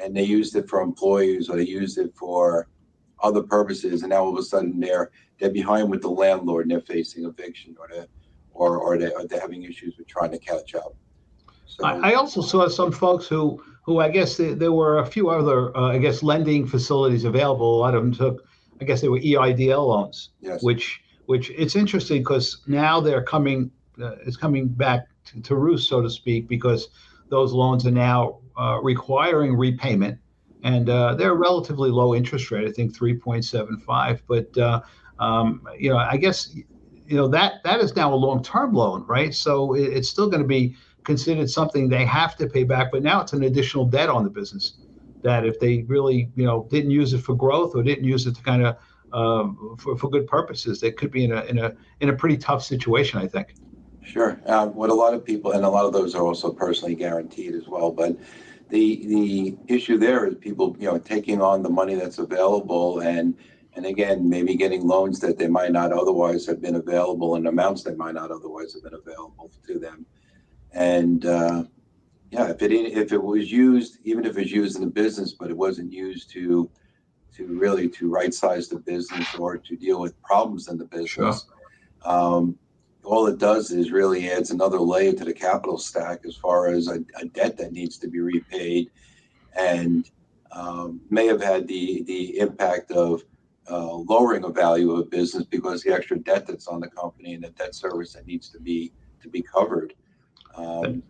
and 0.00 0.16
they 0.16 0.22
used 0.22 0.54
it 0.56 0.68
for 0.68 0.80
employees 0.80 1.48
or 1.48 1.56
they 1.56 1.64
used 1.64 1.98
it 1.98 2.14
for 2.14 2.68
other 3.20 3.42
purposes, 3.42 4.02
and 4.02 4.10
now 4.10 4.24
all 4.24 4.32
of 4.32 4.38
a 4.38 4.42
sudden 4.42 4.78
they're 4.80 5.10
they're 5.38 5.50
behind 5.50 5.90
with 5.90 6.02
the 6.02 6.10
landlord 6.10 6.64
and 6.64 6.70
they're 6.70 6.80
facing 6.80 7.24
eviction 7.24 7.76
or 7.78 7.88
they 7.88 8.04
or 8.52 8.78
or, 8.78 8.98
they, 8.98 9.12
or 9.12 9.26
they're 9.26 9.40
having 9.40 9.62
issues 9.62 9.96
with 9.98 10.06
trying 10.06 10.30
to 10.30 10.38
catch 10.38 10.74
up. 10.74 10.94
So, 11.66 11.84
I, 11.84 12.10
I 12.10 12.14
also 12.14 12.40
saw 12.40 12.68
some 12.68 12.92
folks 12.92 13.26
who 13.26 13.62
who 13.82 14.00
I 14.00 14.08
guess 14.08 14.36
they, 14.36 14.54
there 14.54 14.72
were 14.72 14.98
a 14.98 15.06
few 15.06 15.30
other 15.30 15.76
uh, 15.76 15.92
I 15.92 15.98
guess 15.98 16.22
lending 16.22 16.66
facilities 16.66 17.24
available. 17.24 17.76
A 17.76 17.80
lot 17.80 17.94
of 17.94 18.02
them 18.02 18.12
took 18.12 18.44
I 18.80 18.84
guess 18.84 19.00
they 19.00 19.08
were 19.08 19.20
EIDL 19.20 19.86
loans, 19.86 20.30
yes. 20.40 20.62
which 20.62 21.00
which 21.26 21.50
it's 21.50 21.76
interesting 21.76 22.22
because 22.22 22.62
now 22.66 23.00
they're 23.00 23.22
coming 23.22 23.70
uh, 24.00 24.16
is 24.26 24.36
coming 24.36 24.68
back 24.68 25.08
to, 25.26 25.40
to 25.42 25.56
roost, 25.56 25.88
so 25.88 26.00
to 26.00 26.10
speak, 26.10 26.48
because 26.48 26.88
those 27.28 27.52
loans 27.52 27.86
are 27.86 27.90
now 27.90 28.38
uh, 28.58 28.78
requiring 28.82 29.56
repayment, 29.56 30.18
and 30.62 30.88
uh, 30.88 31.14
they're 31.14 31.32
a 31.32 31.36
relatively 31.36 31.90
low 31.90 32.14
interest 32.14 32.50
rate. 32.50 32.66
I 32.66 32.72
think 32.72 32.96
3.75. 32.96 34.20
But 34.26 34.58
uh, 34.58 34.80
um, 35.18 35.66
you 35.78 35.90
know, 35.90 35.98
I 35.98 36.16
guess 36.16 36.54
you 36.54 37.16
know 37.16 37.28
that 37.28 37.62
that 37.64 37.80
is 37.80 37.96
now 37.96 38.12
a 38.12 38.16
long-term 38.16 38.74
loan, 38.74 39.04
right? 39.06 39.34
So 39.34 39.74
it, 39.74 39.84
it's 39.84 40.08
still 40.08 40.28
going 40.28 40.42
to 40.42 40.48
be 40.48 40.76
considered 41.04 41.48
something 41.48 41.88
they 41.88 42.04
have 42.04 42.36
to 42.36 42.46
pay 42.46 42.64
back, 42.64 42.92
but 42.92 43.02
now 43.02 43.20
it's 43.20 43.32
an 43.32 43.44
additional 43.44 43.84
debt 43.84 44.08
on 44.08 44.24
the 44.24 44.30
business. 44.30 44.74
That 45.22 45.44
if 45.44 45.58
they 45.58 45.82
really 45.88 46.30
you 46.36 46.44
know 46.44 46.68
didn't 46.70 46.90
use 46.90 47.12
it 47.12 47.18
for 47.18 47.34
growth 47.34 47.74
or 47.74 47.82
didn't 47.82 48.04
use 48.04 48.26
it 48.26 48.36
to 48.36 48.42
kind 48.42 48.64
of 48.66 48.76
um, 49.12 49.76
for, 49.78 49.96
for 49.96 50.10
good 50.10 50.26
purposes, 50.26 50.80
they 50.80 50.92
could 50.92 51.10
be 51.10 51.24
in 51.24 51.32
a 51.32 51.42
in 51.44 51.58
a 51.58 51.74
in 52.00 52.08
a 52.10 52.12
pretty 52.12 52.36
tough 52.36 52.62
situation, 52.62 53.18
I 53.20 53.26
think. 53.26 53.54
Sure. 54.04 54.40
Uh, 54.46 54.66
what 54.66 54.88
a 54.88 54.94
lot 54.94 55.12
of 55.12 55.22
people, 55.22 55.52
and 55.52 55.64
a 55.64 55.68
lot 55.68 55.84
of 55.84 55.92
those 55.92 56.14
are 56.14 56.22
also 56.22 56.50
personally 56.50 56.94
guaranteed 56.94 57.54
as 57.54 57.68
well. 57.68 57.90
But 57.90 58.16
the 58.68 59.06
the 59.06 59.56
issue 59.66 59.98
there 59.98 60.26
is 60.26 60.34
people 60.36 60.76
you 60.78 60.86
know 60.86 60.98
taking 60.98 61.40
on 61.40 61.62
the 61.62 61.68
money 61.68 61.94
that's 61.94 62.18
available 62.18 63.00
and 63.00 63.34
and 63.74 63.86
again 63.86 64.28
maybe 64.28 64.54
getting 64.54 64.86
loans 64.86 65.20
that 65.20 65.38
they 65.38 65.48
might 65.48 65.72
not 65.72 65.92
otherwise 65.92 66.46
have 66.46 66.60
been 66.60 66.76
available 66.76 67.36
and 67.36 67.46
amounts 67.46 67.82
that 67.82 67.96
might 67.96 68.14
not 68.14 68.30
otherwise 68.30 68.74
have 68.74 68.82
been 68.82 68.94
available 68.94 69.50
to 69.66 69.78
them 69.78 70.04
and 70.72 71.24
uh, 71.26 71.64
yeah 72.30 72.48
if 72.48 72.60
it 72.62 72.72
if 72.72 73.12
it 73.12 73.22
was 73.22 73.50
used 73.50 73.98
even 74.04 74.24
if 74.24 74.36
it's 74.36 74.50
used 74.50 74.76
in 74.76 74.82
the 74.82 74.90
business 74.90 75.32
but 75.32 75.50
it 75.50 75.56
wasn't 75.56 75.90
used 75.90 76.30
to 76.30 76.70
to 77.34 77.46
really 77.46 77.88
to 77.88 78.10
right 78.10 78.34
size 78.34 78.68
the 78.68 78.78
business 78.78 79.34
or 79.36 79.56
to 79.56 79.76
deal 79.76 80.00
with 80.00 80.20
problems 80.22 80.68
in 80.68 80.76
the 80.76 80.84
business 80.84 81.08
sure. 81.08 81.34
um, 82.04 82.58
all 83.04 83.26
it 83.26 83.38
does 83.38 83.70
is 83.70 83.90
really 83.90 84.30
adds 84.30 84.50
another 84.50 84.78
layer 84.78 85.12
to 85.12 85.24
the 85.24 85.32
capital 85.32 85.78
stack 85.78 86.20
as 86.26 86.36
far 86.36 86.68
as 86.68 86.88
a, 86.88 87.02
a 87.20 87.26
debt 87.26 87.56
that 87.56 87.72
needs 87.72 87.96
to 87.98 88.08
be 88.08 88.20
repaid 88.20 88.90
and 89.56 90.10
um, 90.52 91.00
may 91.10 91.26
have 91.26 91.42
had 91.42 91.66
the 91.68 92.02
the 92.04 92.38
impact 92.38 92.90
of 92.90 93.22
uh, 93.70 93.94
lowering 93.94 94.42
the 94.42 94.50
value 94.50 94.92
of 94.92 95.00
a 95.00 95.04
business 95.04 95.44
because 95.44 95.82
the 95.82 95.92
extra 95.92 96.18
debt 96.18 96.46
that's 96.46 96.66
on 96.66 96.80
the 96.80 96.88
company 96.88 97.34
and 97.34 97.44
the 97.44 97.50
debt 97.50 97.74
service 97.74 98.12
that 98.14 98.26
needs 98.26 98.48
to 98.48 98.58
be 98.60 98.92
to 99.20 99.28
be 99.28 99.42
covered. 99.42 99.94
Um, 100.54 101.02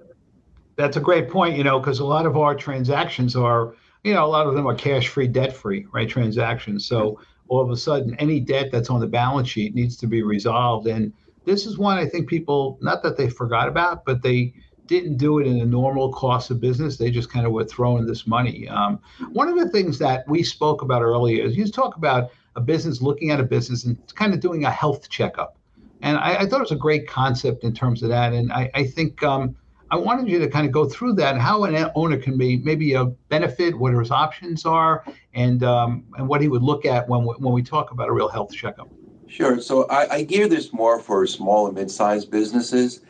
that's 0.77 0.97
a 0.97 1.01
great 1.01 1.29
point, 1.29 1.57
you 1.57 1.65
know, 1.65 1.79
because 1.79 1.99
a 2.01 2.05
lot 2.05 2.27
of 2.27 2.37
our 2.37 2.55
transactions 2.55 3.35
are, 3.35 3.75
you 4.05 4.15
know, 4.15 4.25
a 4.25 4.29
lot 4.29 4.47
of 4.47 4.55
them 4.55 4.67
are 4.67 4.75
cash-free, 4.75 5.29
debt-free, 5.29 5.87
right? 5.93 6.09
Transactions. 6.09 6.87
So 6.87 7.21
all 7.49 7.61
of 7.61 7.71
a 7.71 7.77
sudden, 7.77 8.15
any 8.17 8.39
debt 8.39 8.71
that's 8.71 8.91
on 8.91 9.01
the 9.01 9.07
balance 9.07 9.49
sheet 9.49 9.75
needs 9.75 9.97
to 9.97 10.07
be 10.07 10.23
resolved, 10.23 10.87
and 10.87 11.13
this 11.45 11.67
is 11.67 11.79
one 11.79 11.99
I 11.99 12.07
think 12.07 12.29
people, 12.29 12.79
not 12.81 13.03
that 13.03 13.17
they 13.17 13.29
forgot 13.29 13.69
about, 13.69 14.05
but 14.05 14.23
they 14.23 14.55
didn't 14.87 15.19
do 15.19 15.39
it 15.39 15.47
in 15.47 15.61
a 15.61 15.65
normal 15.65 16.13
cost 16.13 16.51
of 16.51 16.61
business. 16.61 16.97
They 16.97 17.11
just 17.11 17.31
kind 17.31 17.47
of 17.47 17.53
were 17.53 17.65
throwing 17.65 18.07
this 18.07 18.27
money. 18.27 18.69
Um, 18.69 18.99
one 19.33 19.49
of 19.49 19.59
the 19.59 19.69
things 19.69 19.99
that 19.99 20.27
we 20.27 20.43
spoke 20.43 20.83
about 20.83 21.03
earlier 21.03 21.45
is 21.45 21.57
you 21.57 21.67
talk 21.69 21.97
about 21.97 22.31
a 22.57 22.61
business 22.61 23.01
looking 23.01 23.31
at 23.31 23.39
a 23.39 23.45
business 23.45 23.85
and 23.85 23.97
kind 24.15 24.35
of 24.35 24.41
doing 24.41 24.65
a 24.65 24.71
health 24.71 25.09
checkup. 25.09 25.57
And 26.01 26.17
I, 26.17 26.37
I 26.37 26.47
thought 26.47 26.61
it 26.61 26.63
was 26.63 26.73
a 26.73 26.77
great 26.77 27.07
concept 27.07 27.65
in 27.65 27.75
terms 27.75 28.03
of 28.03 28.09
that. 28.09 28.33
And 28.33 28.53
I, 28.53 28.71
I 28.75 28.85
think 28.85 29.23
um, 29.23 29.57
I 29.91 29.97
wanted 29.97 30.29
you 30.29 30.39
to 30.39 30.49
kind 30.49 30.67
of 30.67 30.73
go 30.73 30.87
through 30.87 31.15
that 31.15 31.35
and 31.35 31.43
how 31.43 31.65
an 31.65 31.91
owner 31.95 32.19
can 32.19 32.37
be 32.37 32.59
maybe 32.59 32.95
a 32.95 33.05
benefit, 33.05 33.79
what 33.79 33.95
his 33.95 34.11
options 34.11 34.65
are, 34.67 35.05
and 35.35 35.63
um, 35.65 36.05
and 36.17 36.29
what 36.29 36.41
he 36.41 36.49
would 36.49 36.63
look 36.63 36.85
at 36.85 37.09
when 37.09 37.25
we, 37.25 37.35
when 37.39 37.53
we 37.53 37.63
talk 37.63 37.91
about 37.91 38.09
a 38.09 38.13
real 38.13 38.29
health 38.29 38.53
checkup. 38.53 38.89
Sure. 39.29 39.61
So 39.61 39.87
I, 39.89 40.17
I 40.17 40.23
gear 40.23 40.49
this 40.49 40.73
more 40.73 40.99
for 40.99 41.27
small 41.27 41.67
and 41.67 41.75
mid-sized 41.77 42.31
businesses. 42.31 43.03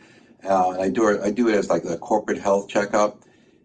Uh, 0.43 0.71
I 0.71 0.89
do 0.89 1.07
it. 1.09 1.21
I 1.21 1.31
do 1.31 1.49
it 1.49 1.55
as 1.55 1.69
like 1.69 1.85
a 1.85 1.97
corporate 1.97 2.39
health 2.39 2.67
checkup, 2.67 3.23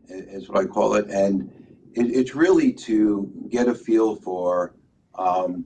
is 0.08 0.48
what 0.48 0.64
I 0.64 0.66
call 0.66 0.94
it, 0.94 1.08
and 1.10 1.50
it, 1.94 2.06
it's 2.06 2.34
really 2.34 2.72
to 2.72 3.30
get 3.48 3.68
a 3.68 3.74
feel 3.74 4.16
for 4.16 4.74
um, 5.16 5.64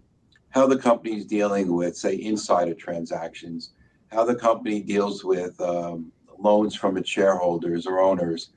how 0.51 0.67
the 0.67 0.77
company 0.79 1.17
is 1.17 1.25
dealing 1.25 1.75
with, 1.75 1.97
say, 1.97 2.21
insider 2.21 2.75
transactions, 2.75 3.73
how 4.11 4.25
the 4.25 4.35
company 4.35 4.81
deals 4.81 5.25
with 5.25 5.59
um, 5.61 6.11
loans 6.39 6.75
from 6.75 6.97
its 6.97 7.09
shareholders 7.09 7.87
or 7.87 8.01
owners, 8.01 8.51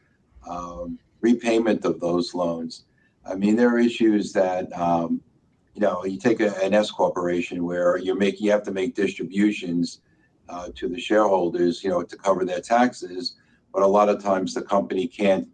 um, 0.49 0.97
repayment 1.21 1.85
of 1.85 1.99
those 1.99 2.33
loans. 2.33 2.85
I 3.25 3.35
mean, 3.35 3.55
there 3.55 3.69
are 3.69 3.79
issues 3.79 4.33
that 4.33 4.71
um, 4.77 5.21
you 5.73 5.81
know, 5.81 6.03
you 6.05 6.17
take 6.17 6.39
a, 6.39 6.55
an 6.63 6.73
S 6.73 6.91
corporation 6.91 7.63
where 7.63 7.97
you're 7.97 8.15
making, 8.15 8.45
you 8.45 8.51
have 8.51 8.63
to 8.63 8.71
make 8.71 8.95
distributions 8.95 10.01
uh, 10.49 10.69
to 10.75 10.89
the 10.89 10.99
shareholders, 10.99 11.83
you 11.83 11.89
know, 11.89 12.03
to 12.03 12.17
cover 12.17 12.45
their 12.45 12.59
taxes. 12.59 13.35
But 13.73 13.83
a 13.83 13.87
lot 13.87 14.09
of 14.09 14.21
times 14.21 14.53
the 14.53 14.61
company 14.61 15.07
can't, 15.07 15.47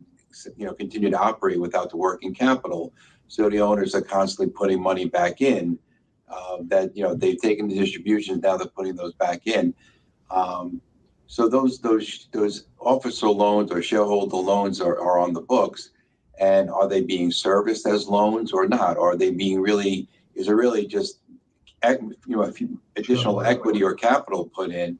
you 0.55 0.65
know, 0.65 0.74
continue 0.74 1.12
to 1.12 1.19
operate 1.19 1.59
without 1.59 1.91
the 1.91 1.97
working 1.97 2.33
capital. 2.33 2.93
So 3.27 3.50
the 3.50 3.62
owners 3.62 3.93
are 3.93 4.01
constantly 4.01 4.51
putting 4.51 4.81
money 4.81 5.05
back 5.05 5.41
in. 5.41 5.77
Uh, 6.29 6.57
that 6.63 6.93
you 6.93 7.01
know 7.01 7.15
they've 7.15 7.39
taken 7.39 7.69
the 7.69 7.79
distributions, 7.79 8.41
now 8.41 8.57
they're 8.57 8.67
putting 8.67 8.95
those 8.95 9.13
back 9.13 9.47
in. 9.47 9.74
Um, 10.29 10.81
so 11.27 11.47
those 11.47 11.79
those 11.79 12.27
those 12.33 12.67
officer 12.79 13.29
loans 13.29 13.71
or 13.71 13.81
shareholder 13.81 14.36
loans 14.36 14.81
are, 14.81 15.00
are 15.00 15.19
on 15.19 15.31
the 15.31 15.41
books 15.41 15.91
and 16.39 16.70
are 16.70 16.88
they 16.88 17.01
being 17.01 17.32
serviced 17.32 17.88
as 17.88 18.08
loans 18.08 18.51
or 18.51 18.67
not? 18.67 18.98
Are 18.98 19.15
they 19.15 19.32
being 19.32 19.62
really? 19.62 20.08
Is 20.36 20.48
it 20.48 20.53
really 20.53 20.86
just 20.86 21.20
you 21.84 22.17
know 22.27 22.44
a 22.44 22.51
few 22.51 22.79
additional 22.96 23.41
equity 23.41 23.84
or 23.84 23.94
capital 23.94 24.46
put 24.46 24.72
in? 24.72 25.00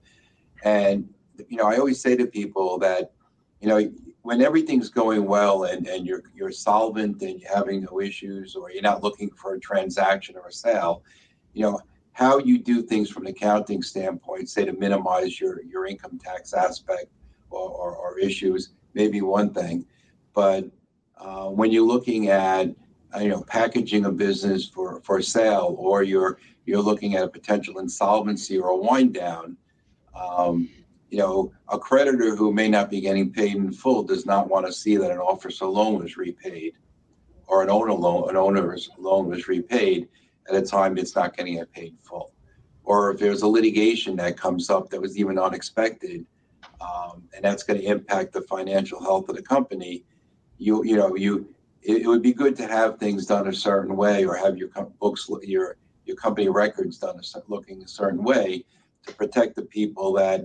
And 0.64 1.08
you 1.50 1.58
know, 1.58 1.66
I 1.66 1.78
always 1.78 2.02
say 2.02 2.16
to 2.16 2.26
people 2.26 2.80
that 2.80 3.12
you 3.60 3.68
know 3.68 3.92
when 4.24 4.42
everything's 4.42 4.90
going 4.90 5.26
well 5.26 5.66
and, 5.66 5.88
and 5.88 6.06
you're 6.06 6.24
you're 6.36 6.52
solvent 6.52 7.22
and 7.22 7.40
you're 7.40 7.56
having 7.56 7.84
no 7.84 8.02
issues 8.02 8.56
or 8.56 8.72
you're 8.72 8.82
not 8.82 9.04
looking 9.04 9.30
for 9.30 9.54
a 9.56 9.60
transaction 9.60 10.36
or 10.36 10.48
a 10.48 10.52
sale, 10.52 11.04
you 11.54 11.62
know 11.62 11.80
how 12.14 12.40
you 12.40 12.58
do 12.58 12.82
things 12.82 13.12
from 13.12 13.28
an 13.28 13.32
accounting 13.32 13.84
standpoint, 13.84 14.50
say 14.50 14.66
to 14.66 14.74
minimize 14.74 15.40
your 15.40 15.62
your 15.64 15.86
income 15.86 16.18
tax 16.18 16.54
aspect 16.54 17.06
or, 17.52 17.70
or, 17.70 17.96
or 17.96 18.20
issues, 18.20 18.72
maybe 18.96 19.22
one 19.22 19.54
thing, 19.54 19.86
but 20.34 20.66
uh, 21.20 21.50
when 21.50 21.72
you're 21.72 21.86
looking 21.86 22.30
at 22.30 22.68
uh, 23.16 23.20
you 23.20 23.30
know 23.30 23.42
packaging 23.44 24.06
a 24.06 24.12
business 24.12 24.68
for 24.68 25.02
for 25.02 25.22
sale 25.22 25.76
or 25.78 26.04
you're 26.04 26.40
you're 26.66 26.82
looking 26.82 27.16
at 27.16 27.24
a 27.24 27.28
potential 27.28 27.80
insolvency 27.80 28.58
or 28.58 28.70
a 28.70 28.76
wind 28.76 29.14
down 29.14 29.58
um, 30.16 30.70
you 31.10 31.18
know 31.18 31.52
a 31.70 31.80
creditor 31.80 32.36
who 32.36 32.54
may 32.54 32.68
not 32.68 32.90
be 32.90 33.00
getting 33.00 33.32
paid 33.32 33.56
in 33.56 33.72
full 33.72 34.04
does 34.04 34.26
not 34.26 34.50
want 34.50 34.66
to 34.66 34.74
see 34.74 34.98
that 34.98 35.12
an 35.12 35.20
officer 35.20 35.66
loan 35.66 36.02
was 36.02 36.18
repaid 36.18 36.74
or 37.48 37.64
an 37.64 37.70
owner 37.70 37.94
loan 37.94 38.30
an 38.30 38.36
owner's 38.36 38.90
loan 38.98 39.28
was 39.28 39.48
repaid 39.48 40.08
at 40.50 40.56
a 40.56 40.62
time 40.62 40.98
it's 40.98 41.16
not 41.16 41.36
getting 41.36 41.56
it 41.56 41.72
paid 41.72 41.96
full. 42.02 42.32
Or 42.84 43.12
if 43.12 43.20
there's 43.20 43.42
a 43.42 43.48
litigation 43.48 44.16
that 44.18 44.38
comes 44.38 44.70
up 44.70 44.90
that 44.90 45.02
was 45.02 45.18
even 45.18 45.38
unexpected 45.38 46.26
um, 46.80 47.24
and 47.34 47.44
that's 47.44 47.64
going 47.64 47.80
to 47.80 47.86
impact 47.86 48.34
the 48.34 48.42
financial 48.42 49.02
health 49.02 49.30
of 49.30 49.36
the 49.36 49.42
company 49.42 50.04
you 50.58 50.84
you 50.84 50.96
know 50.96 51.16
you 51.16 51.48
it, 51.84 52.02
it, 52.04 52.08
would 52.08 52.22
be 52.22 52.34
good 52.34 52.56
to 52.56 52.68
have 52.68 52.98
things 52.98 53.26
done 53.26 53.48
a 53.48 53.54
certain 53.54 53.96
way 53.96 54.26
or 54.26 54.36
have 54.36 54.58
your 54.58 54.70
books 55.00 55.30
your 55.44 55.78
your 56.06 56.16
company 56.16 56.50
records 56.50 56.98
done 56.98 57.20
a, 57.20 57.42
looking 57.48 57.84
a 57.84 57.88
certain 57.88 58.24
way 58.24 58.66
to 59.06 59.14
protect 59.14 59.56
the 59.56 59.62
people 59.64 60.14
that 60.14 60.42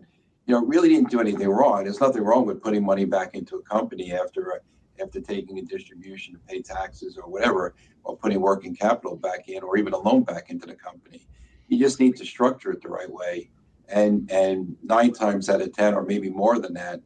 you 0.47 0.55
know 0.55 0.65
really 0.65 0.89
didn't 0.89 1.11
do 1.11 1.21
anything 1.21 1.49
wrong. 1.49 1.85
There's 1.85 2.01
nothing 2.01 2.23
wrong 2.23 2.47
with 2.47 2.63
putting 2.63 2.85
money 2.85 3.05
back 3.05 3.35
into 3.35 3.57
a 3.57 3.63
company 3.63 4.13
after 4.13 4.63
after 5.01 5.21
taking 5.21 5.59
a 5.59 5.63
distribution 5.63 6.35
to 6.35 6.41
pay 6.41 6.63
taxes 6.63 7.17
or 7.17 7.29
whatever 7.29 7.75
or 8.05 8.17
putting 8.17 8.41
working 8.41 8.75
capital 8.75 9.17
back 9.17 9.49
in 9.49 9.63
or 9.63 9.77
even 9.77 9.93
a 9.93 9.99
loan 9.99 10.23
back 10.23 10.51
into 10.51 10.67
the 10.67 10.75
company. 10.75 11.27
You 11.69 11.79
just 11.79 11.99
need 11.99 12.17
to 12.17 12.25
structure 12.25 12.73
it 12.73 12.83
the 12.83 12.89
right 12.89 13.11
way. 13.11 13.51
And 13.89 14.31
and 14.31 14.77
nine 14.83 15.13
times 15.13 15.49
out 15.49 15.63
of 15.63 15.73
ten 15.73 15.95
or 15.95 16.03
maybe 16.03 16.29
more 16.29 16.59
than 16.59 16.75
that 16.75 17.01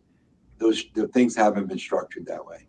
those 0.58 0.84
the 0.94 1.08
things 1.08 1.36
haven't 1.36 1.66
been 1.66 1.78
structured 1.78 2.26
that 2.26 2.44
way 2.44 2.66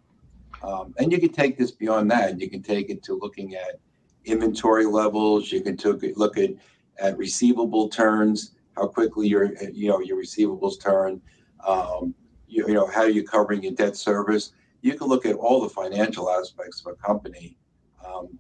um, 0.64 0.94
and 0.98 1.12
you 1.12 1.20
can 1.20 1.32
take 1.32 1.58
this 1.58 1.72
beyond 1.72 2.10
that. 2.12 2.40
You 2.40 2.50
can 2.50 2.62
take 2.62 2.90
it 2.90 3.04
to 3.04 3.14
looking 3.14 3.56
at 3.56 3.80
inventory 4.26 4.86
levels. 4.86 5.52
You 5.52 5.62
can 5.62 5.78
took 5.78 6.04
it, 6.04 6.18
look 6.18 6.38
at 6.38 6.52
at 7.00 7.18
receivable 7.18 7.90
turns, 7.90 8.56
how 8.76 8.88
quickly 8.88 9.28
your 9.28 9.54
you 9.72 9.90
know 9.90 10.00
your 10.00 10.18
receivables 10.18 10.82
turn. 10.82 11.22
Um, 11.66 12.14
you, 12.48 12.68
you 12.68 12.74
know 12.74 12.88
how 12.88 13.04
you're 13.04 13.24
covering 13.24 13.64
your 13.64 13.74
debt 13.74 13.96
service. 13.96 14.54
You 14.82 14.96
can 14.96 15.08
look 15.08 15.26
at 15.26 15.36
all 15.36 15.62
the 15.62 15.70
financial 15.70 16.30
aspects 16.30 16.84
of 16.86 16.94
a 16.94 16.96
company, 16.96 17.58
um, 18.06 18.40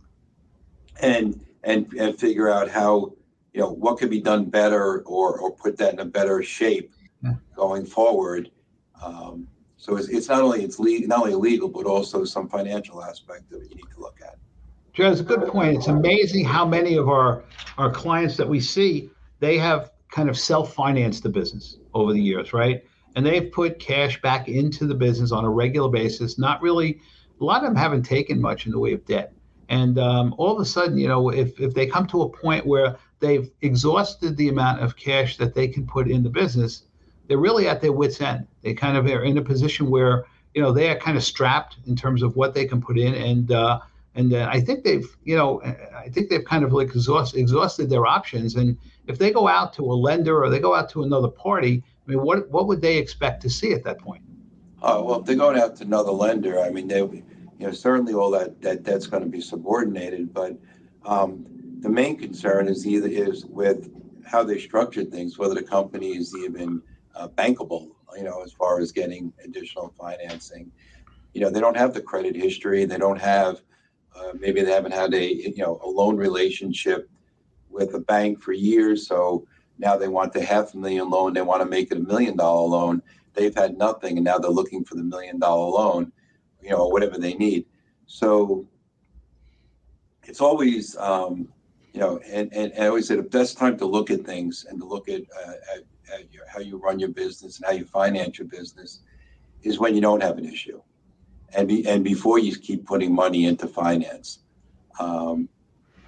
and 1.01 1.43
and 1.63 1.91
and 1.93 2.17
figure 2.17 2.50
out 2.50 2.69
how 2.69 3.13
you 3.53 3.62
know 3.62 3.71
what 3.71 3.97
could 3.97 4.09
be 4.09 4.21
done 4.21 4.45
better 4.45 5.01
or 5.01 5.39
or 5.39 5.51
put 5.55 5.77
that 5.77 5.93
in 5.93 6.00
a 6.00 6.05
better 6.05 6.41
shape 6.43 6.93
going 7.55 7.86
forward. 7.86 8.51
Um, 9.03 9.47
so 9.77 9.96
it's, 9.96 10.10
it's 10.10 10.27
not 10.27 10.41
only 10.41 10.63
it's 10.63 10.79
le- 10.79 11.07
not 11.07 11.19
only 11.19 11.36
legal, 11.36 11.69
but 11.69 11.86
also 11.86 12.25
some 12.25 12.50
financial 12.50 13.03
aspect 13.03 13.50
that 13.51 13.62
you 13.69 13.75
need 13.75 13.91
to 13.93 14.00
look 14.00 14.19
at. 14.22 14.36
Joe, 14.93 15.12
it's 15.12 15.22
a 15.22 15.24
good 15.24 15.48
point. 15.48 15.77
It's 15.77 15.88
amazing 15.88 16.46
how 16.46 16.65
many 16.65 16.98
of 16.98 17.07
our 17.07 17.43
our 17.77 17.91
clients 17.91 18.36
that 18.38 18.50
we 18.50 18.60
see 18.60 19.12
they 19.39 19.57
have 19.60 19.91
kind 20.12 20.29
of 20.29 20.38
self-financed 20.38 21.22
the 21.22 21.29
business 21.29 21.77
over 21.93 22.12
the 22.12 22.22
years, 22.22 22.53
right? 22.53 22.84
And 23.15 23.24
they've 23.25 23.51
put 23.51 23.79
cash 23.79 24.19
back 24.22 24.48
into 24.48 24.88
the 24.88 24.96
business 24.96 25.31
on 25.31 25.46
a 25.46 25.50
regular 25.50 25.89
basis. 25.89 26.39
Not 26.39 26.62
really, 26.62 27.00
a 27.39 27.43
lot 27.43 27.63
of 27.63 27.69
them 27.69 27.75
haven't 27.75 28.03
taken 28.03 28.41
much 28.41 28.65
in 28.65 28.72
the 28.72 28.79
way 28.79 28.93
of 28.93 29.05
debt. 29.05 29.34
And 29.69 30.00
um, 30.00 30.34
all 30.38 30.55
of 30.55 30.60
a 30.60 30.65
sudden, 30.65 30.98
you 30.98 31.07
know, 31.07 31.29
if 31.29 31.60
if 31.60 31.75
they 31.75 31.86
come 31.86 32.07
to 32.07 32.24
a 32.24 32.29
point 32.29 32.65
where 32.65 32.98
they've 33.19 33.51
exhausted 33.62 34.38
the 34.38 34.50
amount 34.50 34.81
of 34.81 34.96
cash 34.96 35.38
that 35.38 35.53
they 35.53 35.67
can 35.67 35.86
put 35.86 36.10
in 36.10 36.24
the 36.24 36.29
business, 36.29 36.87
they're 37.27 37.38
really 37.38 37.67
at 37.67 37.81
their 37.81 37.91
wits' 37.91 38.22
end. 38.22 38.48
They 38.62 38.74
kind 38.74 38.98
of 38.98 39.05
are 39.05 39.24
in 39.24 39.38
a 39.38 39.41
position 39.41 39.89
where 39.89 40.25
you 40.53 40.62
know 40.62 40.72
they 40.72 40.89
are 40.89 40.98
kind 40.98 41.17
of 41.17 41.24
strapped 41.24 41.77
in 41.86 41.96
terms 41.96 42.24
of 42.24 42.36
what 42.36 42.53
they 42.53 42.65
can 42.65 42.81
put 42.81 42.98
in, 42.98 43.13
and 43.13 43.51
uh, 43.51 43.79
and 44.15 44.34
uh, 44.34 44.50
I 44.51 44.60
think 44.62 44.84
they've 44.84 45.07
you 45.24 45.36
know 45.36 45.62
I 45.62 46.10
think 46.10 46.29
they've 46.29 46.43
kind 46.43 46.63
of 46.63 46.74
like 46.74 46.88
exhaust, 46.88 47.36
exhausted 47.36 47.89
their 47.89 48.05
options. 48.05 48.55
And 48.55 48.77
if 49.07 49.19
they 49.19 49.31
go 49.31 49.48
out 49.48 49.74
to 49.74 49.84
a 49.84 49.93
lender 49.93 50.43
or 50.43 50.50
they 50.50 50.60
go 50.60 50.75
out 50.75 50.89
to 50.91 51.03
another 51.03 51.29
party, 51.29 51.84
I 52.05 52.12
mean, 52.12 52.22
what 52.22 52.50
what 52.50 52.67
would 52.67 52.81
they 52.81 52.98
expect 52.98 53.41
to 53.43 53.50
see 53.50 53.74
at 53.74 53.84
that 53.84 54.00
point? 54.00 54.24
Oh 54.81 55.03
well, 55.03 55.19
if 55.19 55.25
they're 55.25 55.36
going 55.36 55.60
out 55.60 55.75
to 55.77 55.84
another 55.84 56.12
lender, 56.12 56.60
I 56.60 56.69
mean 56.69 56.88
they 56.88 57.01
you 57.60 57.65
know, 57.65 57.72
certainly 57.72 58.13
all 58.13 58.31
that 58.31 58.62
that 58.62 58.84
debt's 58.84 59.07
going 59.07 59.24
to 59.24 59.29
be 59.29 59.41
subordinated, 59.41 60.34
but 60.34 60.57
um, 61.05 61.46
the 61.79 61.89
main 61.89 62.17
concern 62.17 62.67
is 62.67 62.86
either 62.86 63.07
is 63.07 63.46
with 63.46 63.91
how 64.25 64.43
they 64.43 64.60
structured 64.60 65.12
things, 65.12 65.38
whether 65.38 65.55
the 65.55 65.63
company 65.63 66.17
is 66.17 66.36
even 66.36 66.81
uh, 67.17 67.27
bankable, 67.27 67.89
you 68.15 68.24
know, 68.24 68.43
as 68.43 68.51
far 68.51 68.79
as 68.79 68.91
getting 68.91 69.33
additional 69.43 69.93
financing. 70.00 70.71
You 71.33 71.41
know, 71.41 71.50
they 71.50 71.59
don't 71.59 71.77
have 71.77 71.93
the 71.93 72.01
credit 72.01 72.36
history. 72.36 72.86
They 72.86 72.97
don't 72.97 73.19
have, 73.19 73.62
uh, 74.15 74.33
maybe 74.39 74.62
they 74.62 74.71
haven't 74.71 74.93
had 74.93 75.13
a, 75.13 75.33
you 75.33 75.57
know, 75.57 75.79
a 75.83 75.88
loan 75.88 76.15
relationship 76.17 77.09
with 77.69 77.93
a 77.93 78.00
bank 78.00 78.41
for 78.41 78.53
years. 78.53 79.07
So 79.07 79.47
now 79.77 79.97
they 79.97 80.07
want 80.07 80.33
the 80.33 80.43
half 80.43 80.74
a 80.74 80.77
million 80.77 81.09
loan. 81.09 81.33
They 81.33 81.41
want 81.41 81.62
to 81.62 81.69
make 81.69 81.91
it 81.91 81.97
a 81.97 82.01
million 82.01 82.38
dollar 82.38 82.67
loan. 82.67 83.01
They've 83.33 83.53
had 83.53 83.77
nothing, 83.77 84.17
and 84.17 84.25
now 84.25 84.39
they're 84.39 84.50
looking 84.50 84.83
for 84.83 84.95
the 84.95 85.03
million 85.03 85.38
dollar 85.39 85.69
loan, 85.69 86.12
you 86.62 86.71
know, 86.71 86.88
whatever 86.88 87.17
they 87.19 87.36
need. 87.36 87.65
So 88.07 88.67
it's 90.24 90.41
always, 90.41 90.95
um, 90.97 91.47
you 91.93 92.00
know, 92.00 92.19
and, 92.25 92.51
and, 92.53 92.71
and 92.74 92.83
I 92.83 92.88
always 92.88 93.07
say 93.07 93.15
the 93.15 93.24
best 93.24 93.57
time 93.57 93.77
to 93.77 93.86
look 93.86 94.09
at 94.09 94.25
things 94.25 94.65
and 94.67 94.79
to 94.79 94.86
look 94.86 95.07
at, 95.07 95.21
uh, 95.21 95.53
at 95.75 95.83
your, 96.31 96.43
how 96.47 96.59
you 96.59 96.77
run 96.77 96.99
your 96.99 97.09
business 97.09 97.57
and 97.57 97.65
how 97.65 97.71
you 97.71 97.85
finance 97.85 98.37
your 98.37 98.47
business 98.47 99.01
is 99.63 99.79
when 99.79 99.95
you 99.95 100.01
don't 100.01 100.21
have 100.21 100.37
an 100.37 100.45
issue, 100.45 100.81
and 101.55 101.67
be, 101.67 101.87
and 101.87 102.03
before 102.03 102.39
you 102.39 102.55
keep 102.55 102.85
putting 102.85 103.13
money 103.13 103.45
into 103.45 103.67
finance. 103.67 104.39
Um, 104.99 105.49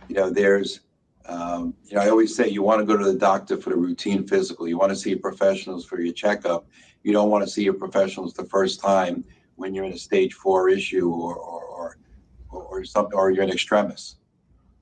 you 0.07 0.15
know, 0.15 0.29
there's 0.29 0.81
um, 1.25 1.75
you 1.85 1.95
know, 1.95 2.01
I 2.01 2.09
always 2.09 2.35
say 2.35 2.47
you 2.47 2.63
want 2.63 2.79
to 2.79 2.85
go 2.85 2.97
to 2.97 3.05
the 3.05 3.17
doctor 3.17 3.55
for 3.55 3.69
the 3.69 3.75
routine 3.75 4.25
physical. 4.27 4.67
You 4.67 4.79
want 4.79 4.91
to 4.91 4.95
see 4.95 5.15
professionals 5.15 5.85
for 5.85 6.01
your 6.01 6.13
checkup. 6.13 6.65
You 7.03 7.13
don't 7.13 7.29
want 7.29 7.43
to 7.43 7.49
see 7.49 7.63
your 7.63 7.75
professionals 7.75 8.33
the 8.33 8.45
first 8.45 8.81
time 8.81 9.23
when 9.55 9.75
you're 9.75 9.85
in 9.85 9.93
a 9.93 9.97
stage 9.97 10.33
four 10.33 10.69
issue 10.69 11.09
or 11.11 11.35
or 11.35 11.97
or, 12.49 12.63
or 12.63 12.83
something, 12.83 13.13
or 13.13 13.29
you're 13.29 13.43
an 13.43 13.51
extremis, 13.51 14.15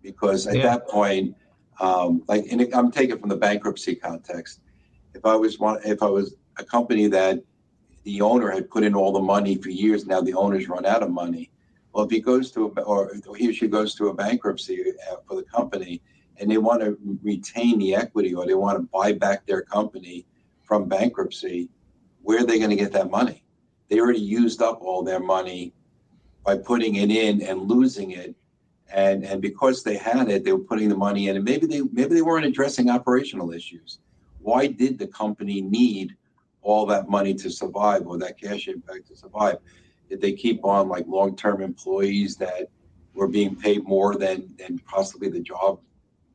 because 0.01 0.47
at 0.47 0.55
yeah. 0.55 0.63
that 0.63 0.87
point, 0.87 1.35
um, 1.81 2.23
like, 2.27 2.45
and 2.49 2.73
I'm 2.73 2.91
taking 2.91 3.17
from 3.19 3.29
the 3.29 3.35
bankruptcy 3.35 3.95
context. 3.95 4.61
If 5.17 5.25
I 5.25 5.35
was 5.35 5.57
one, 5.57 5.79
if 5.83 6.03
I 6.03 6.05
was 6.05 6.35
a 6.57 6.63
company 6.63 7.07
that 7.07 7.43
the 8.03 8.21
owner 8.21 8.51
had 8.51 8.69
put 8.69 8.83
in 8.83 8.93
all 8.93 9.11
the 9.11 9.19
money 9.19 9.55
for 9.57 9.69
years, 9.69 10.05
now 10.05 10.21
the 10.21 10.35
owner's 10.35 10.69
run 10.69 10.85
out 10.85 11.01
of 11.01 11.09
money. 11.09 11.49
Well, 11.91 12.05
if 12.05 12.11
he 12.11 12.19
goes 12.19 12.51
to 12.51 12.71
a, 12.77 12.81
or 12.81 13.13
he 13.35 13.49
or 13.49 13.53
she 13.53 13.67
goes 13.67 13.95
to 13.95 14.09
a 14.09 14.13
bankruptcy 14.13 14.93
uh, 15.11 15.15
for 15.27 15.35
the 15.35 15.43
company 15.43 16.01
and 16.37 16.51
they 16.51 16.59
want 16.59 16.81
to 16.81 16.97
retain 17.23 17.79
the 17.79 17.95
equity 17.95 18.35
or 18.35 18.45
they 18.45 18.53
want 18.53 18.77
to 18.77 18.83
buy 18.93 19.11
back 19.11 19.47
their 19.47 19.63
company 19.63 20.27
from 20.63 20.87
bankruptcy, 20.87 21.69
where 22.21 22.41
are 22.41 22.45
they 22.45 22.59
going 22.59 22.69
to 22.69 22.75
get 22.75 22.91
that 22.91 23.09
money? 23.09 23.43
They 23.89 23.99
already 23.99 24.19
used 24.19 24.61
up 24.61 24.79
all 24.81 25.01
their 25.01 25.19
money 25.19 25.73
by 26.45 26.57
putting 26.57 26.95
it 26.95 27.09
in 27.09 27.41
and 27.41 27.63
losing 27.63 28.11
it. 28.11 28.35
And, 28.93 29.23
and 29.23 29.41
because 29.41 29.83
they 29.83 29.97
had 29.97 30.29
it, 30.29 30.43
they 30.43 30.53
were 30.53 30.59
putting 30.59 30.89
the 30.89 30.95
money 30.95 31.27
in, 31.27 31.35
and 31.37 31.43
maybe 31.43 31.65
they 31.65 31.81
maybe 31.81 32.13
they 32.15 32.21
weren't 32.21 32.45
addressing 32.45 32.89
operational 32.89 33.51
issues. 33.51 33.99
Why 34.39 34.67
did 34.67 34.97
the 34.97 35.07
company 35.07 35.61
need 35.61 36.15
all 36.61 36.85
that 36.87 37.09
money 37.09 37.33
to 37.33 37.49
survive 37.49 38.07
or 38.07 38.17
that 38.17 38.39
cash 38.39 38.67
impact 38.67 39.07
to 39.07 39.15
survive? 39.15 39.57
Did 40.09 40.21
they 40.21 40.33
keep 40.33 40.63
on 40.63 40.89
like 40.89 41.05
long-term 41.07 41.61
employees 41.61 42.35
that 42.37 42.69
were 43.13 43.27
being 43.27 43.55
paid 43.55 43.83
more 43.83 44.15
than 44.15 44.55
than 44.57 44.79
possibly 44.79 45.29
the 45.29 45.39
job 45.39 45.79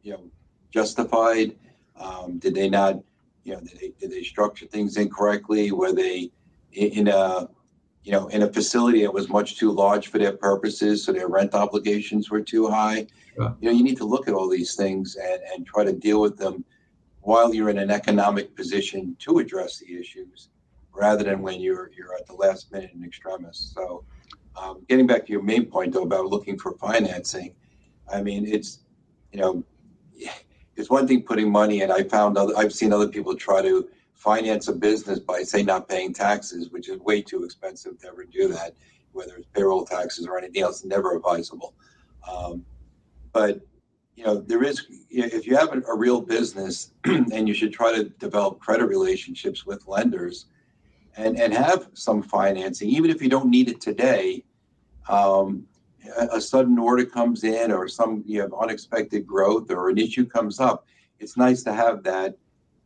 you 0.02 0.12
know 0.12 0.30
justified? 0.70 1.56
Um, 1.96 2.38
did 2.38 2.54
they 2.54 2.68
not, 2.68 3.00
you 3.44 3.54
know, 3.54 3.60
did 3.60 3.78
they, 3.78 3.92
did 4.00 4.10
they 4.10 4.22
structure 4.22 4.66
things 4.66 4.96
incorrectly? 4.96 5.70
Were 5.72 5.92
they 5.92 6.30
in 6.72 7.08
a 7.08 7.48
you 8.04 8.12
know 8.12 8.26
in 8.28 8.42
a 8.42 8.52
facility 8.52 9.02
that 9.02 9.14
was 9.14 9.28
much 9.28 9.58
too 9.58 9.70
large 9.70 10.08
for 10.08 10.18
their 10.18 10.36
purposes, 10.36 11.04
so 11.04 11.12
their 11.12 11.28
rent 11.28 11.54
obligations 11.54 12.30
were 12.30 12.40
too 12.40 12.68
high? 12.68 13.06
Sure. 13.34 13.56
You 13.60 13.70
know, 13.70 13.76
you 13.76 13.84
need 13.84 13.96
to 13.98 14.04
look 14.04 14.28
at 14.28 14.34
all 14.34 14.48
these 14.48 14.74
things 14.74 15.16
and, 15.16 15.40
and 15.54 15.66
try 15.66 15.84
to 15.84 15.92
deal 15.92 16.20
with 16.20 16.36
them 16.36 16.64
while 17.22 17.54
you're 17.54 17.70
in 17.70 17.78
an 17.78 17.90
economic 17.90 18.54
position 18.54 19.16
to 19.20 19.38
address 19.38 19.78
the 19.78 19.98
issues, 19.98 20.50
rather 20.92 21.24
than 21.24 21.40
when 21.40 21.60
you're 21.60 21.90
you're 21.96 22.14
at 22.14 22.26
the 22.26 22.34
last 22.34 22.70
minute 22.72 22.90
in 22.94 23.04
extremis. 23.04 23.72
So, 23.74 24.04
um, 24.60 24.84
getting 24.88 25.06
back 25.06 25.26
to 25.26 25.32
your 25.32 25.42
main 25.42 25.66
point 25.66 25.92
though 25.92 26.02
about 26.02 26.26
looking 26.26 26.58
for 26.58 26.72
financing, 26.72 27.54
I 28.12 28.22
mean 28.22 28.46
it's 28.46 28.80
you 29.32 29.40
know 29.40 29.64
it's 30.76 30.90
one 30.90 31.06
thing 31.06 31.22
putting 31.22 31.50
money 31.50 31.82
in. 31.82 31.90
I 31.90 32.02
found 32.02 32.36
other, 32.36 32.54
I've 32.56 32.72
seen 32.72 32.92
other 32.92 33.08
people 33.08 33.34
try 33.34 33.62
to 33.62 33.88
finance 34.14 34.68
a 34.68 34.72
business 34.72 35.18
by 35.18 35.42
say 35.42 35.62
not 35.62 35.88
paying 35.88 36.12
taxes, 36.12 36.70
which 36.70 36.88
is 36.88 36.98
way 37.00 37.22
too 37.22 37.44
expensive 37.44 37.98
to 38.00 38.08
ever 38.08 38.24
do 38.24 38.48
that, 38.48 38.74
whether 39.12 39.36
it's 39.36 39.46
payroll 39.52 39.84
taxes 39.84 40.26
or 40.26 40.38
anything 40.38 40.62
else, 40.62 40.84
never 40.84 41.16
advisable. 41.16 41.74
Um, 42.28 42.64
but 43.32 43.60
you 44.14 44.24
know, 44.24 44.36
there 44.36 44.62
is 44.62 44.86
if 45.10 45.46
you 45.46 45.56
have 45.56 45.72
a, 45.72 45.94
real 45.94 46.20
business, 46.20 46.92
and 47.04 47.48
you 47.48 47.54
should 47.54 47.72
try 47.72 47.92
to 47.92 48.04
develop 48.04 48.60
credit 48.60 48.86
relationships 48.86 49.64
with 49.64 49.86
lenders, 49.86 50.46
and 51.16 51.38
and 51.38 51.52
have 51.52 51.88
some 51.94 52.22
financing, 52.22 52.88
even 52.88 53.10
if 53.10 53.22
you 53.22 53.28
don't 53.28 53.48
need 53.48 53.68
it 53.68 53.80
today. 53.80 54.44
Um, 55.08 55.66
a, 56.16 56.40
sudden 56.40 56.78
order 56.78 57.04
comes 57.04 57.44
in 57.44 57.70
or 57.70 57.86
some 57.88 58.22
you 58.26 58.40
have 58.40 58.52
unexpected 58.60 59.26
growth 59.26 59.70
or 59.70 59.88
an 59.88 59.98
issue 59.98 60.26
comes 60.26 60.58
up, 60.58 60.86
it's 61.20 61.36
nice 61.36 61.62
to 61.62 61.72
have 61.72 62.02
that 62.02 62.36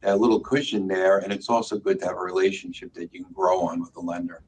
that 0.03 0.21
little 0.21 0.41
cushion 0.41 0.87
there, 0.87 1.19
and 1.19 1.33
it's 1.33 1.49
also 1.49 1.79
good 1.79 1.99
to 2.01 2.07
have 2.07 2.17
a 2.17 2.21
relationship 2.21 2.93
that 2.95 3.12
you 3.12 3.25
can 3.25 3.33
grow 3.33 3.61
on 3.62 3.81
with 3.81 3.93
the 3.95 4.01
lender. 4.01 4.43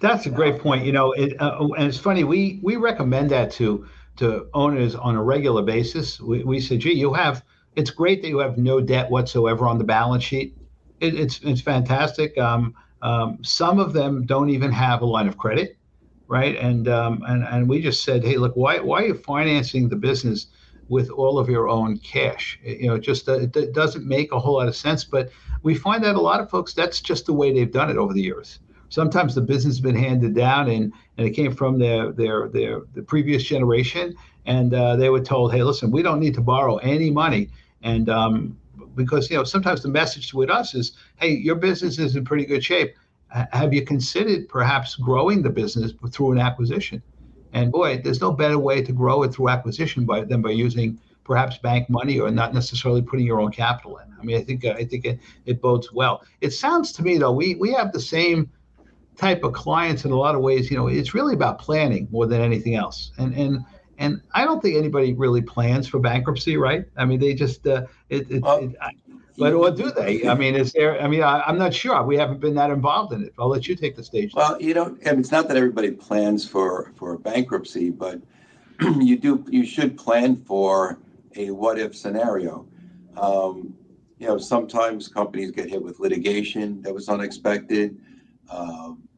That's 0.00 0.26
a 0.26 0.30
great 0.30 0.58
point. 0.58 0.84
You 0.84 0.92
know, 0.92 1.12
it, 1.12 1.40
uh, 1.40 1.68
and 1.76 1.86
it's 1.86 1.98
funny. 1.98 2.24
We 2.24 2.58
we 2.62 2.76
recommend 2.76 3.30
that 3.30 3.52
to 3.52 3.86
to 4.16 4.46
owners 4.54 4.94
on 4.94 5.16
a 5.16 5.22
regular 5.22 5.62
basis. 5.62 6.20
We, 6.20 6.44
we 6.44 6.60
say, 6.60 6.78
gee, 6.78 6.92
you 6.92 7.12
have. 7.14 7.44
It's 7.76 7.90
great 7.90 8.22
that 8.22 8.28
you 8.28 8.38
have 8.38 8.58
no 8.58 8.80
debt 8.80 9.10
whatsoever 9.10 9.66
on 9.66 9.78
the 9.78 9.84
balance 9.84 10.24
sheet. 10.24 10.56
It, 11.00 11.14
it's 11.14 11.40
it's 11.42 11.62
fantastic. 11.62 12.36
Um, 12.38 12.74
um, 13.02 13.38
some 13.42 13.80
of 13.80 13.92
them 13.92 14.26
don't 14.26 14.50
even 14.50 14.70
have 14.72 15.02
a 15.02 15.06
line 15.06 15.28
of 15.28 15.38
credit 15.38 15.78
right? 16.32 16.56
And 16.56 16.88
um, 16.88 17.22
and 17.28 17.44
and 17.44 17.68
we 17.68 17.82
just 17.82 18.04
said, 18.04 18.24
hey, 18.24 18.38
look, 18.38 18.56
why 18.56 18.80
why 18.80 19.02
are 19.02 19.06
you 19.08 19.14
financing 19.14 19.88
the 19.88 19.96
business 19.96 20.46
with 20.88 21.10
all 21.10 21.38
of 21.38 21.50
your 21.50 21.68
own 21.68 21.98
cash? 21.98 22.58
You 22.64 22.88
know, 22.88 22.98
just 22.98 23.28
uh, 23.28 23.40
it 23.40 23.74
doesn't 23.74 24.06
make 24.06 24.32
a 24.32 24.40
whole 24.40 24.54
lot 24.54 24.68
of 24.68 24.74
sense. 24.74 25.04
But 25.04 25.30
we 25.62 25.74
find 25.74 26.02
that 26.04 26.14
a 26.16 26.20
lot 26.20 26.40
of 26.40 26.48
folks, 26.48 26.72
that's 26.72 27.02
just 27.02 27.26
the 27.26 27.34
way 27.34 27.52
they've 27.52 27.70
done 27.70 27.90
it 27.90 27.98
over 27.98 28.14
the 28.14 28.22
years. 28.22 28.60
Sometimes 28.92 29.34
the 29.34 29.40
business 29.40 29.74
has 29.74 29.80
been 29.80 29.96
handed 29.96 30.34
down, 30.34 30.68
and 30.68 30.92
and 31.16 31.26
it 31.26 31.30
came 31.30 31.54
from 31.54 31.78
their 31.78 32.12
their 32.12 32.48
their 32.48 32.82
the 32.94 33.02
previous 33.02 33.42
generation, 33.42 34.14
and 34.46 34.74
uh, 34.74 34.96
they 34.96 35.08
were 35.08 35.20
told, 35.20 35.52
hey, 35.52 35.62
listen, 35.62 35.90
we 35.90 36.02
don't 36.02 36.20
need 36.20 36.34
to 36.34 36.40
borrow 36.40 36.76
any 36.76 37.10
money, 37.10 37.50
and 37.82 38.08
um, 38.08 38.58
because 38.94 39.30
you 39.30 39.36
know 39.36 39.44
sometimes 39.44 39.82
the 39.82 39.88
message 39.88 40.34
with 40.34 40.50
us 40.50 40.74
is, 40.74 40.92
hey, 41.16 41.30
your 41.30 41.56
business 41.56 41.98
is 41.98 42.16
in 42.16 42.24
pretty 42.24 42.44
good 42.44 42.64
shape 42.64 42.94
have 43.52 43.72
you 43.72 43.82
considered 43.82 44.48
perhaps 44.48 44.94
growing 44.96 45.42
the 45.42 45.50
business 45.50 45.92
through 46.10 46.32
an 46.32 46.38
acquisition? 46.38 47.02
And 47.52 47.72
boy, 47.72 48.00
there's 48.02 48.20
no 48.20 48.32
better 48.32 48.58
way 48.58 48.82
to 48.82 48.92
grow 48.92 49.22
it 49.22 49.34
through 49.34 49.48
acquisition 49.48 50.04
by, 50.04 50.22
than 50.22 50.42
by 50.42 50.50
using 50.50 50.98
perhaps 51.24 51.58
bank 51.58 51.88
money 51.88 52.18
or 52.18 52.30
not 52.30 52.54
necessarily 52.54 53.02
putting 53.02 53.26
your 53.26 53.40
own 53.40 53.52
capital 53.52 53.98
in. 53.98 54.06
I 54.20 54.24
mean, 54.24 54.36
I 54.36 54.42
think 54.42 54.64
I 54.64 54.84
think 54.84 55.04
it, 55.04 55.20
it 55.46 55.60
bodes 55.60 55.92
well. 55.92 56.22
It 56.40 56.50
sounds 56.50 56.92
to 56.92 57.02
me 57.02 57.18
though 57.18 57.32
we 57.32 57.54
we 57.56 57.72
have 57.72 57.92
the 57.92 58.00
same 58.00 58.50
type 59.16 59.44
of 59.44 59.52
clients 59.52 60.04
in 60.04 60.10
a 60.10 60.16
lot 60.16 60.34
of 60.34 60.40
ways. 60.40 60.70
You 60.70 60.76
know, 60.76 60.88
it's 60.88 61.14
really 61.14 61.34
about 61.34 61.58
planning 61.58 62.08
more 62.10 62.26
than 62.26 62.40
anything 62.40 62.74
else. 62.74 63.12
And 63.18 63.34
and 63.34 63.64
and 63.98 64.20
I 64.32 64.44
don't 64.44 64.60
think 64.60 64.76
anybody 64.76 65.14
really 65.14 65.42
plans 65.42 65.88
for 65.88 65.98
bankruptcy, 65.98 66.56
right? 66.56 66.84
I 66.96 67.04
mean, 67.04 67.20
they 67.20 67.34
just 67.34 67.66
uh, 67.66 67.86
it, 68.08 68.30
it, 68.30 68.42
well, 68.42 68.58
it 68.58 68.74
I, 68.80 68.92
but 69.38 69.56
what 69.56 69.76
do 69.76 69.90
they? 69.90 70.28
I 70.28 70.34
mean, 70.34 70.54
is 70.54 70.72
there? 70.72 71.00
I 71.00 71.08
mean, 71.08 71.22
I, 71.22 71.48
am 71.48 71.58
not 71.58 71.72
sure. 71.72 72.02
We 72.02 72.16
haven't 72.16 72.40
been 72.40 72.54
that 72.56 72.70
involved 72.70 73.12
in 73.12 73.24
it. 73.24 73.32
I'll 73.38 73.48
let 73.48 73.66
you 73.66 73.74
take 73.74 73.96
the 73.96 74.04
stage. 74.04 74.32
Well, 74.34 74.60
you 74.60 74.74
know, 74.74 74.96
I 75.06 75.10
mean, 75.10 75.20
it's 75.20 75.32
not 75.32 75.48
that 75.48 75.56
everybody 75.56 75.90
plans 75.90 76.46
for 76.46 76.92
for 76.96 77.16
bankruptcy, 77.18 77.90
but 77.90 78.20
you 78.80 79.18
do. 79.18 79.44
You 79.48 79.64
should 79.64 79.96
plan 79.96 80.36
for 80.44 80.98
a 81.36 81.50
what 81.50 81.78
if 81.78 81.96
scenario. 81.96 82.66
Um, 83.16 83.74
you 84.18 84.28
know, 84.28 84.38
sometimes 84.38 85.08
companies 85.08 85.50
get 85.50 85.68
hit 85.68 85.82
with 85.82 85.98
litigation 85.98 86.80
that 86.82 86.94
was 86.94 87.08
unexpected. 87.08 87.98
Um, 88.50 89.08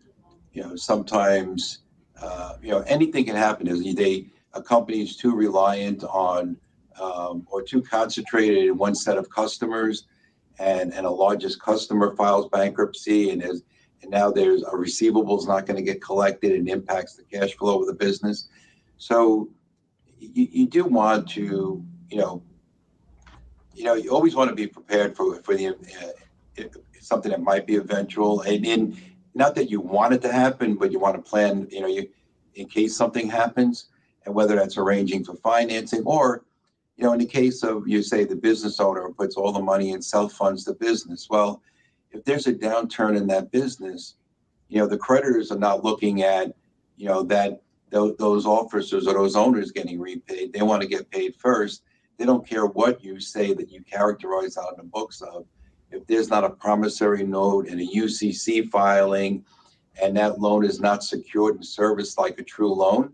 you 0.53 0.63
know, 0.63 0.77
sometimes 0.77 1.81
uh, 2.21 2.55
you 2.63 2.71
know 2.71 2.81
anything 2.81 3.25
can 3.25 3.37
happen. 3.37 3.67
Is 3.67 3.95
they 3.95 4.27
a 4.53 4.63
company 4.63 5.03
is 5.03 5.17
too 5.17 5.35
reliant 5.35 6.05
on 6.05 6.57
um, 7.01 7.47
or 7.51 7.63
too 7.63 7.83
concentrated 7.83 8.65
in 8.65 8.79
one 8.79 8.95
set 8.95 9.19
of 9.19 9.29
customers, 9.31 10.07
and 10.59 10.95
and 10.95 11.07
a 11.07 11.11
largest 11.11 11.61
customer 11.61 12.15
files 12.17 12.49
bankruptcy, 12.51 13.31
and 13.31 13.43
is 13.43 13.63
and 14.03 14.11
now 14.11 14.31
there's 14.31 14.63
a 14.63 14.77
receivable 14.77 15.39
is 15.39 15.47
not 15.47 15.67
going 15.67 15.77
to 15.77 15.83
get 15.83 16.03
collected 16.03 16.53
and 16.53 16.69
impacts 16.69 17.17
the 17.17 17.25
cash 17.25 17.55
flow 17.55 17.81
of 17.81 17.87
the 17.87 17.95
business. 17.95 18.49
So 18.99 19.49
you, 20.19 20.49
you 20.51 20.67
do 20.67 20.85
want 20.85 21.29
to, 21.31 21.85
you 22.11 22.19
know, 22.19 22.43
you 23.73 23.85
know, 23.85 23.95
you 23.95 24.11
always 24.11 24.35
want 24.35 24.51
to 24.51 24.55
be 24.55 24.67
prepared 24.67 25.17
for 25.17 25.43
for 25.43 25.57
the 25.57 25.69
uh, 25.69 26.63
something 27.01 27.31
that 27.31 27.43
might 27.43 27.67
be 27.67 27.77
eventual, 27.77 28.43
and 28.43 28.65
in 28.65 28.97
not 29.35 29.55
that 29.57 29.71
you 29.71 29.81
want 29.81 30.15
it 30.15 30.23
to 30.23 30.33
happen, 30.33 30.75
but 30.75 30.93
you 30.93 30.99
want 30.99 31.17
to 31.17 31.23
plan. 31.23 31.67
You 31.71 31.81
know, 31.81 31.89
you 31.89 32.09
in 32.55 32.69
case 32.69 32.97
something 32.97 33.29
happens, 33.29 33.87
and 34.25 34.35
whether 34.35 34.55
that's 34.57 34.79
arranging 34.79 35.25
for 35.25 35.35
financing 35.35 36.03
or, 36.05 36.45
you 36.97 37.05
know, 37.05 37.13
in 37.13 37.19
the 37.19 37.27
case 37.27 37.63
of 37.63 37.89
you 37.89 38.03
say 38.03 38.25
the 38.25 38.37
business 38.37 38.79
owner 38.81 39.09
puts 39.11 39.37
all 39.37 39.53
the 39.53 39.61
money 39.61 39.93
and 39.93 40.05
self 40.05 40.33
funds 40.33 40.65
the 40.65 40.75
business. 40.75 41.29
Well, 41.29 41.63
if 42.13 42.25
there's 42.25 42.47
a 42.47 42.55
downturn 42.55 43.17
in 43.17 43.27
that 43.27 43.51
business, 43.51 44.15
you 44.69 44.79
know, 44.79 44.87
the 44.87 44.99
creditors 44.99 45.51
are 45.51 45.59
not 45.59 45.85
looking 45.85 46.23
at, 46.23 46.55
you 46.97 47.07
know, 47.07 47.23
that 47.25 47.61
those 47.91 48.47
officers 48.47 49.07
or 49.07 49.15
those 49.15 49.37
owners 49.37 49.71
getting 49.71 50.01
repaid. 50.01 50.53
They 50.53 50.63
want 50.63 50.83
to 50.83 50.89
get 50.89 51.11
paid 51.11 51.37
first. 51.37 51.83
They 52.19 52.25
don't 52.25 52.47
care 52.47 52.67
what 52.67 53.05
you 53.05 53.21
say 53.21 53.55
that 53.55 53.71
you 53.71 53.83
characterize 53.83 54.57
out 54.57 54.73
in 54.73 54.79
the 54.79 54.91
books 54.91 55.23
of. 55.23 55.47
If 55.95 56.07
there's 56.07 56.29
not 56.29 56.45
a 56.45 56.51
promissory 56.51 57.25
note 57.25 57.69
and 57.69 57.81
a 57.81 57.87
UCC 57.87 58.69
filing, 58.71 59.45
and 60.03 60.17
that 60.17 60.41
loan 60.41 60.65
is 60.65 60.81
not 60.81 61.05
secured 61.05 61.55
and 61.55 61.65
serviced 61.65 62.19
like 62.19 62.39
a 62.39 62.43
true 62.43 62.75
loan, 62.75 63.13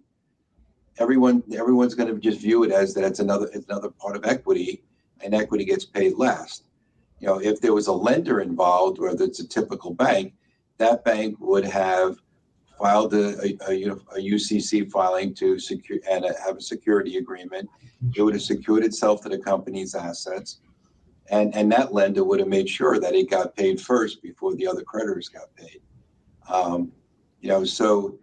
everyone 0.99 1.43
everyone's 1.55 1.95
going 1.95 2.13
to 2.13 2.19
just 2.19 2.41
view 2.41 2.65
it 2.65 2.73
as 2.73 2.95
that 2.95 3.05
it's 3.05 3.21
another 3.21 3.51
it's 3.53 3.67
another 3.69 3.91
part 3.91 4.17
of 4.17 4.25
equity, 4.25 4.83
and 5.23 5.35
equity 5.35 5.65
gets 5.65 5.85
paid 5.85 6.15
last. 6.17 6.65
You 7.21 7.27
know, 7.27 7.39
if 7.41 7.61
there 7.61 7.75
was 7.75 7.89
a 7.89 7.93
lender 7.93 8.41
involved, 8.41 8.99
whether 8.99 9.25
it's 9.25 9.41
a 9.41 9.47
typical 9.47 9.93
bank, 9.93 10.33
that 10.79 11.05
bank 11.05 11.37
would 11.39 11.67
have 11.67 12.17
filed 12.79 13.13
a, 13.13 13.45
a, 13.69 13.91
a 14.17 14.19
UCC 14.19 14.91
filing 14.91 15.35
to 15.35 15.59
secure 15.59 15.99
and 16.11 16.25
a, 16.25 16.33
have 16.43 16.57
a 16.57 16.63
security 16.63 17.19
agreement. 17.19 17.69
It 18.17 18.23
would 18.23 18.33
have 18.33 18.43
secured 18.43 18.85
itself 18.85 19.21
to 19.23 19.29
the 19.29 19.39
company's 19.39 19.95
assets, 19.95 20.61
and 21.31 21.55
and 21.55 21.71
that 21.73 21.95
lender 21.95 22.25
would 22.25 22.41
have 22.41 22.49
made 22.49 22.69
sure 22.69 22.99
that 22.99 23.15
it 23.15 23.31
got 23.31 23.57
paid 23.57 23.81
first 23.81 24.23
before 24.23 24.55
the 24.55 24.67
other 24.67 24.83
creditors 24.83 25.29
got 25.29 25.55
paid. 25.55 25.81
Um, 26.49 26.93
you 27.41 27.49
know, 27.49 27.65
so 27.65 28.19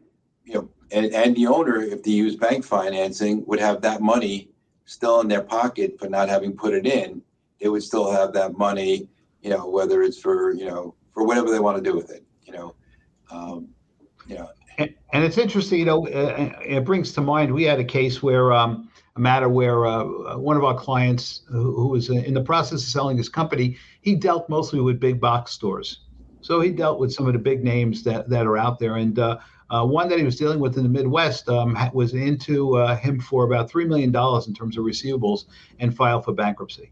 you 0.45 0.53
know, 0.53 0.69
and, 0.91 1.07
and 1.13 1.35
the 1.35 1.47
owner, 1.47 1.81
if 1.81 2.03
they 2.03 2.11
use 2.11 2.35
bank 2.35 2.63
financing, 2.63 3.45
would 3.45 3.59
have 3.59 3.81
that 3.81 4.01
money 4.01 4.49
still 4.85 5.21
in 5.21 5.27
their 5.27 5.41
pocket 5.41 5.97
for 5.99 6.07
not 6.07 6.29
having 6.29 6.55
put 6.55 6.73
it 6.73 6.85
in. 6.85 7.21
They 7.59 7.69
would 7.69 7.83
still 7.83 8.11
have 8.11 8.33
that 8.33 8.57
money, 8.57 9.09
you 9.41 9.49
know, 9.49 9.67
whether 9.67 10.03
it's 10.03 10.19
for 10.19 10.53
you 10.53 10.65
know 10.65 10.93
for 11.13 11.25
whatever 11.25 11.49
they 11.49 11.59
want 11.59 11.77
to 11.77 11.83
do 11.83 11.95
with 11.95 12.11
it, 12.11 12.23
you 12.43 12.53
know. 12.53 12.75
Um, 13.31 13.69
you 14.27 14.35
know. 14.35 14.49
And, 14.77 14.93
and 15.11 15.23
it's 15.23 15.39
interesting, 15.39 15.79
you 15.79 15.85
know, 15.85 16.07
uh, 16.07 16.51
it 16.61 16.85
brings 16.85 17.11
to 17.13 17.21
mind 17.21 17.51
we 17.51 17.63
had 17.63 17.79
a 17.79 17.83
case 17.83 18.21
where 18.21 18.53
um, 18.53 18.86
a 19.17 19.21
matter 19.21 19.49
where 19.49 19.85
uh, 19.85 20.37
one 20.37 20.57
of 20.57 20.63
our 20.63 20.75
clients 20.75 21.41
who, 21.49 21.75
who 21.75 21.87
was 21.89 22.09
in 22.09 22.33
the 22.33 22.41
process 22.41 22.83
of 22.83 22.89
selling 22.89 23.17
his 23.17 23.29
company, 23.29 23.77
he 24.01 24.15
dealt 24.15 24.49
mostly 24.49 24.79
with 24.79 24.99
big 24.99 25.19
box 25.19 25.51
stores. 25.51 26.01
So 26.41 26.61
he 26.61 26.69
dealt 26.69 26.99
with 26.99 27.11
some 27.11 27.27
of 27.27 27.33
the 27.33 27.39
big 27.39 27.63
names 27.63 28.03
that, 28.03 28.29
that 28.29 28.45
are 28.45 28.57
out 28.57 28.79
there. 28.79 28.95
And 28.95 29.19
uh, 29.19 29.39
uh, 29.69 29.85
one 29.85 30.07
that 30.09 30.17
he 30.17 30.23
was 30.23 30.37
dealing 30.37 30.59
with 30.59 30.77
in 30.77 30.83
the 30.83 30.89
Midwest 30.89 31.49
um, 31.49 31.77
was 31.93 32.13
into 32.13 32.77
uh, 32.77 32.95
him 32.95 33.19
for 33.19 33.43
about 33.43 33.69
$3 33.69 33.87
million 33.87 34.09
in 34.09 34.53
terms 34.53 34.77
of 34.77 34.85
receivables 34.85 35.45
and 35.79 35.95
filed 35.95 36.23
for 36.23 36.33
bankruptcy. 36.33 36.91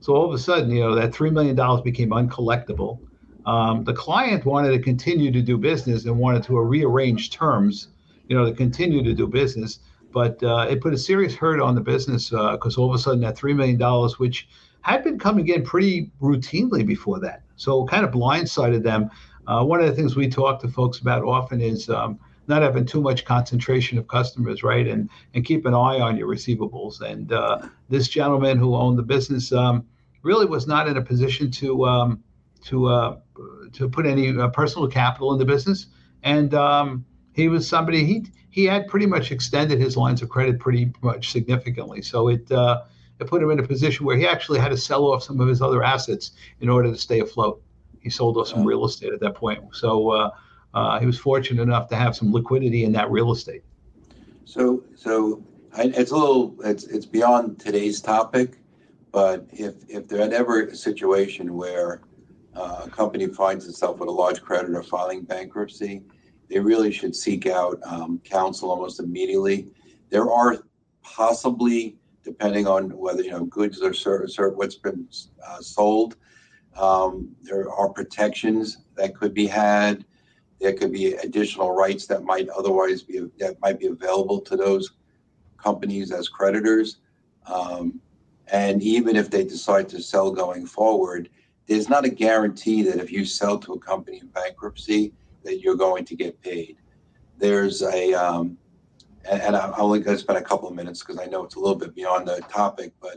So 0.00 0.14
all 0.14 0.26
of 0.26 0.32
a 0.32 0.38
sudden, 0.38 0.70
you 0.70 0.80
know, 0.80 0.94
that 0.94 1.12
$3 1.12 1.30
million 1.30 1.54
became 1.84 2.10
uncollectible. 2.10 3.00
Um, 3.46 3.84
the 3.84 3.92
client 3.92 4.44
wanted 4.44 4.70
to 4.70 4.78
continue 4.78 5.30
to 5.30 5.42
do 5.42 5.56
business 5.56 6.04
and 6.04 6.18
wanted 6.18 6.42
to 6.44 6.58
rearrange 6.58 7.30
terms, 7.30 7.88
you 8.28 8.36
know, 8.36 8.46
to 8.46 8.52
continue 8.52 9.02
to 9.02 9.14
do 9.14 9.26
business. 9.26 9.80
But 10.12 10.42
uh, 10.42 10.66
it 10.68 10.80
put 10.80 10.92
a 10.92 10.98
serious 10.98 11.34
hurt 11.34 11.60
on 11.60 11.74
the 11.74 11.80
business 11.80 12.30
because 12.30 12.76
uh, 12.76 12.80
all 12.80 12.88
of 12.88 12.94
a 12.94 12.98
sudden 12.98 13.20
that 13.20 13.36
$3 13.36 13.54
million, 13.54 13.80
which 14.18 14.48
had 14.82 15.04
been 15.04 15.18
coming 15.18 15.48
in 15.48 15.62
pretty 15.62 16.10
routinely 16.20 16.86
before 16.86 17.20
that. 17.20 17.42
So 17.56 17.84
kind 17.84 18.04
of 18.04 18.10
blindsided 18.10 18.82
them. 18.82 19.10
Uh, 19.46 19.64
one 19.64 19.80
of 19.80 19.86
the 19.86 19.92
things 19.92 20.16
we 20.16 20.28
talk 20.28 20.60
to 20.60 20.68
folks 20.68 20.98
about 20.98 21.22
often 21.24 21.60
is 21.60 21.88
um, 21.90 22.18
not 22.46 22.62
having 22.62 22.84
too 22.84 23.00
much 23.00 23.24
concentration 23.24 23.98
of 23.98 24.08
customers, 24.08 24.62
right? 24.62 24.86
And 24.86 25.08
and 25.34 25.44
keep 25.44 25.66
an 25.66 25.74
eye 25.74 26.00
on 26.00 26.16
your 26.16 26.28
receivables. 26.28 27.00
And 27.00 27.32
uh, 27.32 27.68
this 27.88 28.08
gentleman 28.08 28.58
who 28.58 28.74
owned 28.74 28.98
the 28.98 29.02
business 29.02 29.52
um, 29.52 29.86
really 30.22 30.46
was 30.46 30.66
not 30.66 30.88
in 30.88 30.96
a 30.96 31.02
position 31.02 31.50
to 31.52 31.86
um, 31.86 32.22
to 32.64 32.86
uh, 32.86 33.16
to 33.72 33.88
put 33.88 34.06
any 34.06 34.36
uh, 34.36 34.48
personal 34.48 34.88
capital 34.88 35.32
in 35.32 35.38
the 35.38 35.44
business, 35.44 35.86
and 36.22 36.54
um, 36.54 37.04
he 37.32 37.48
was 37.48 37.66
somebody 37.66 38.04
he 38.04 38.26
he 38.50 38.64
had 38.64 38.88
pretty 38.88 39.06
much 39.06 39.30
extended 39.30 39.78
his 39.78 39.96
lines 39.96 40.22
of 40.22 40.28
credit 40.28 40.58
pretty 40.58 40.92
much 41.02 41.30
significantly. 41.30 42.02
So 42.02 42.28
it 42.28 42.50
uh, 42.50 42.82
it 43.20 43.26
put 43.26 43.42
him 43.42 43.50
in 43.50 43.60
a 43.60 43.66
position 43.66 44.04
where 44.06 44.16
he 44.16 44.26
actually 44.26 44.58
had 44.58 44.70
to 44.70 44.76
sell 44.76 45.06
off 45.06 45.22
some 45.22 45.40
of 45.40 45.48
his 45.48 45.62
other 45.62 45.82
assets 45.82 46.32
in 46.60 46.68
order 46.68 46.90
to 46.90 46.96
stay 46.96 47.20
afloat. 47.20 47.62
He 48.00 48.10
sold 48.10 48.36
off 48.38 48.48
some 48.48 48.64
real 48.64 48.84
estate 48.84 49.12
at 49.12 49.20
that 49.20 49.34
point. 49.34 49.62
So 49.72 50.10
uh, 50.10 50.30
uh, 50.74 50.98
he 50.98 51.06
was 51.06 51.18
fortunate 51.18 51.62
enough 51.62 51.88
to 51.88 51.96
have 51.96 52.16
some 52.16 52.32
liquidity 52.32 52.84
in 52.84 52.92
that 52.92 53.10
real 53.10 53.32
estate. 53.32 53.62
So 54.44 54.82
so 54.96 55.42
I, 55.74 55.84
it's 55.94 56.10
a 56.10 56.16
little 56.16 56.56
it's 56.64 56.84
it's 56.84 57.06
beyond 57.06 57.60
today's 57.60 58.00
topic, 58.00 58.58
but 59.12 59.46
if 59.52 59.74
if 59.88 60.08
there 60.08 60.20
had 60.20 60.32
ever 60.32 60.62
a 60.62 60.74
situation 60.74 61.54
where 61.54 62.00
uh, 62.56 62.82
a 62.86 62.90
company 62.90 63.26
finds 63.28 63.68
itself 63.68 63.98
with 63.98 64.08
a 64.08 64.12
large 64.12 64.42
creditor 64.42 64.82
filing 64.82 65.22
bankruptcy, 65.22 66.02
they 66.50 66.58
really 66.58 66.90
should 66.90 67.14
seek 67.14 67.46
out 67.46 67.78
um, 67.84 68.20
counsel 68.24 68.70
almost 68.70 68.98
immediately. 68.98 69.68
There 70.10 70.30
are 70.30 70.58
possibly, 71.02 71.96
depending 72.24 72.66
on 72.66 72.90
whether 72.90 73.22
you 73.22 73.30
know 73.30 73.44
goods 73.44 73.80
are 73.82 73.94
served, 73.94 74.32
served 74.32 74.56
what's 74.56 74.74
been 74.74 75.06
uh, 75.46 75.60
sold, 75.60 76.16
um, 76.76 77.34
there 77.40 77.70
are 77.70 77.88
protections 77.88 78.78
that 78.96 79.16
could 79.16 79.32
be 79.32 79.46
had. 79.46 80.04
There 80.60 80.74
could 80.74 80.92
be 80.92 81.14
additional 81.14 81.70
rights 81.72 82.06
that 82.06 82.24
might 82.24 82.48
otherwise 82.48 83.02
be 83.02 83.20
that 83.38 83.60
might 83.60 83.78
be 83.78 83.86
available 83.86 84.40
to 84.42 84.56
those 84.56 84.90
companies 85.56 86.10
as 86.10 86.28
creditors. 86.28 86.98
Um, 87.46 88.00
and 88.48 88.82
even 88.82 89.14
if 89.14 89.30
they 89.30 89.44
decide 89.44 89.88
to 89.90 90.02
sell 90.02 90.32
going 90.32 90.66
forward, 90.66 91.30
there's 91.66 91.88
not 91.88 92.04
a 92.04 92.10
guarantee 92.10 92.82
that 92.82 92.98
if 92.98 93.12
you 93.12 93.24
sell 93.24 93.56
to 93.58 93.74
a 93.74 93.78
company 93.78 94.18
in 94.18 94.26
bankruptcy 94.28 95.12
that 95.44 95.60
you're 95.60 95.76
going 95.76 96.04
to 96.04 96.16
get 96.16 96.40
paid. 96.42 96.76
There's 97.38 97.82
a, 97.82 98.12
um, 98.14 98.58
and, 99.30 99.40
and 99.42 99.56
I'm 99.56 99.72
only 99.76 100.00
going 100.00 100.16
to 100.16 100.22
spend 100.22 100.38
a 100.38 100.42
couple 100.42 100.68
of 100.68 100.74
minutes 100.74 101.00
because 101.00 101.18
I 101.18 101.26
know 101.26 101.44
it's 101.44 101.56
a 101.56 101.60
little 101.60 101.76
bit 101.78 101.94
beyond 101.94 102.28
the 102.28 102.40
topic, 102.48 102.92
but 103.00 103.16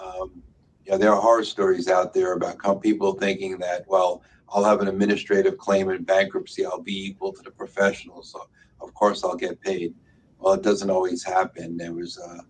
um, 0.00 0.42
you 0.84 0.92
know, 0.92 0.98
there 0.98 1.12
are 1.12 1.20
horror 1.20 1.44
stories 1.44 1.88
out 1.88 2.14
there 2.14 2.34
about 2.34 2.82
people 2.82 3.14
thinking 3.14 3.58
that, 3.58 3.84
well, 3.88 4.22
I'll 4.48 4.64
have 4.64 4.80
an 4.80 4.88
administrative 4.88 5.58
claim 5.58 5.90
in 5.90 6.04
bankruptcy, 6.04 6.64
I'll 6.64 6.80
be 6.80 7.06
equal 7.06 7.32
to 7.32 7.42
the 7.42 7.50
professionals, 7.50 8.30
so 8.30 8.48
of 8.80 8.94
course 8.94 9.24
I'll 9.24 9.34
get 9.36 9.60
paid. 9.60 9.94
Well, 10.38 10.54
it 10.54 10.62
doesn't 10.62 10.90
always 10.90 11.24
happen. 11.24 11.76
There 11.76 11.94
was 11.94 12.18
uh, 12.18 12.42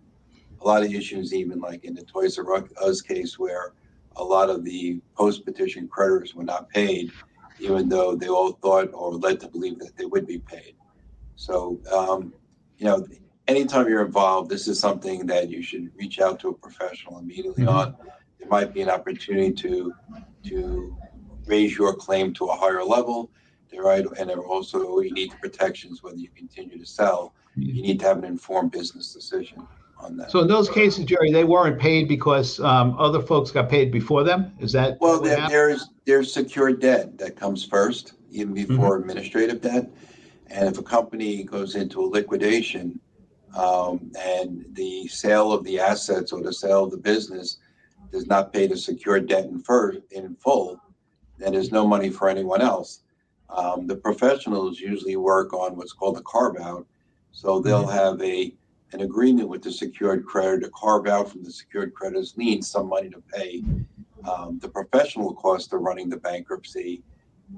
a 0.61 0.65
lot 0.65 0.83
of 0.83 0.93
issues, 0.93 1.33
even 1.33 1.59
like 1.59 1.85
in 1.85 1.95
the 1.95 2.03
Toys 2.03 2.37
R 2.37 2.63
Us 2.81 3.01
case, 3.01 3.39
where 3.39 3.73
a 4.17 4.23
lot 4.23 4.49
of 4.49 4.63
the 4.63 4.99
post 5.15 5.45
petition 5.45 5.87
creditors 5.87 6.35
were 6.35 6.43
not 6.43 6.69
paid, 6.69 7.11
even 7.59 7.89
though 7.89 8.15
they 8.15 8.27
all 8.27 8.53
thought 8.53 8.89
or 8.93 9.13
led 9.13 9.39
to 9.41 9.47
believe 9.47 9.79
that 9.79 9.95
they 9.97 10.05
would 10.05 10.27
be 10.27 10.39
paid. 10.39 10.75
So, 11.35 11.79
um, 11.91 12.33
you 12.77 12.85
know, 12.85 13.05
anytime 13.47 13.87
you're 13.87 14.05
involved, 14.05 14.49
this 14.49 14.67
is 14.67 14.79
something 14.79 15.25
that 15.27 15.49
you 15.49 15.61
should 15.61 15.91
reach 15.95 16.19
out 16.19 16.39
to 16.41 16.49
a 16.49 16.53
professional 16.53 17.19
immediately 17.19 17.63
mm-hmm. 17.63 17.75
on. 17.75 17.95
There 18.39 18.49
might 18.49 18.73
be 18.73 18.81
an 18.81 18.89
opportunity 18.89 19.51
to 19.53 19.93
to 20.43 20.97
raise 21.45 21.77
your 21.77 21.93
claim 21.93 22.33
to 22.35 22.45
a 22.45 22.55
higher 22.55 22.83
level. 22.83 23.31
They're 23.69 23.83
right, 23.83 24.05
and 24.17 24.29
there 24.29 24.39
also 24.39 24.99
you 24.99 25.11
need 25.11 25.31
the 25.31 25.37
protections 25.37 26.03
whether 26.03 26.17
you 26.17 26.29
continue 26.35 26.77
to 26.77 26.85
sell. 26.85 27.33
You 27.55 27.73
mm-hmm. 27.73 27.81
need 27.81 27.99
to 28.01 28.05
have 28.05 28.17
an 28.17 28.25
informed 28.25 28.71
business 28.71 29.13
decision 29.13 29.67
on 29.99 30.17
that. 30.17 30.31
So 30.31 30.39
in 30.39 30.47
those 30.47 30.69
cases, 30.69 31.05
Jerry, 31.05 31.31
they 31.31 31.43
weren't 31.43 31.79
paid 31.79 32.07
because 32.07 32.59
um, 32.59 32.95
other 32.99 33.21
folks 33.21 33.51
got 33.51 33.69
paid 33.69 33.91
before 33.91 34.23
them. 34.23 34.53
Is 34.59 34.71
that 34.73 34.99
well? 35.01 35.21
There, 35.21 35.47
there's 35.49 35.89
there's 36.05 36.33
secured 36.33 36.79
debt 36.79 37.17
that 37.17 37.35
comes 37.35 37.65
first, 37.65 38.13
even 38.31 38.53
before 38.53 38.99
mm-hmm. 38.99 39.09
administrative 39.09 39.61
debt. 39.61 39.89
And 40.49 40.69
if 40.69 40.77
a 40.77 40.83
company 40.83 41.43
goes 41.43 41.75
into 41.75 42.01
a 42.01 42.07
liquidation, 42.07 42.99
um, 43.55 44.11
and 44.17 44.65
the 44.73 45.07
sale 45.07 45.51
of 45.51 45.63
the 45.63 45.79
assets 45.79 46.31
or 46.31 46.41
the 46.41 46.53
sale 46.53 46.85
of 46.85 46.91
the 46.91 46.97
business 46.97 47.57
does 48.11 48.27
not 48.27 48.53
pay 48.53 48.67
the 48.67 48.77
secured 48.77 49.27
debt 49.27 49.45
in, 49.45 49.59
first, 49.61 49.99
in 50.11 50.35
full, 50.35 50.79
then 51.37 51.51
there's 51.51 51.71
no 51.71 51.85
money 51.85 52.09
for 52.09 52.29
anyone 52.29 52.61
else. 52.61 53.01
Um, 53.49 53.87
the 53.87 53.95
professionals 53.95 54.79
usually 54.79 55.15
work 55.15 55.53
on 55.53 55.75
what's 55.75 55.93
called 55.93 56.17
a 56.17 56.21
carve 56.21 56.57
out. 56.57 56.85
So 57.31 57.59
they'll 57.59 57.83
mm-hmm. 57.83 57.91
have 57.91 58.21
a 58.21 58.53
an 58.93 59.01
agreement 59.01 59.49
with 59.49 59.61
the 59.61 59.71
secured 59.71 60.25
creditor 60.25 60.61
to 60.61 60.69
carve 60.69 61.07
out 61.07 61.29
from 61.29 61.43
the 61.43 61.51
secured 61.51 61.93
creditor's 61.93 62.35
lien 62.37 62.61
some 62.61 62.87
money 62.87 63.09
to 63.09 63.21
pay 63.33 63.63
um, 64.27 64.59
the 64.59 64.69
professional 64.69 65.33
cost 65.33 65.73
of 65.73 65.81
running 65.81 66.09
the 66.09 66.17
bankruptcy, 66.17 67.03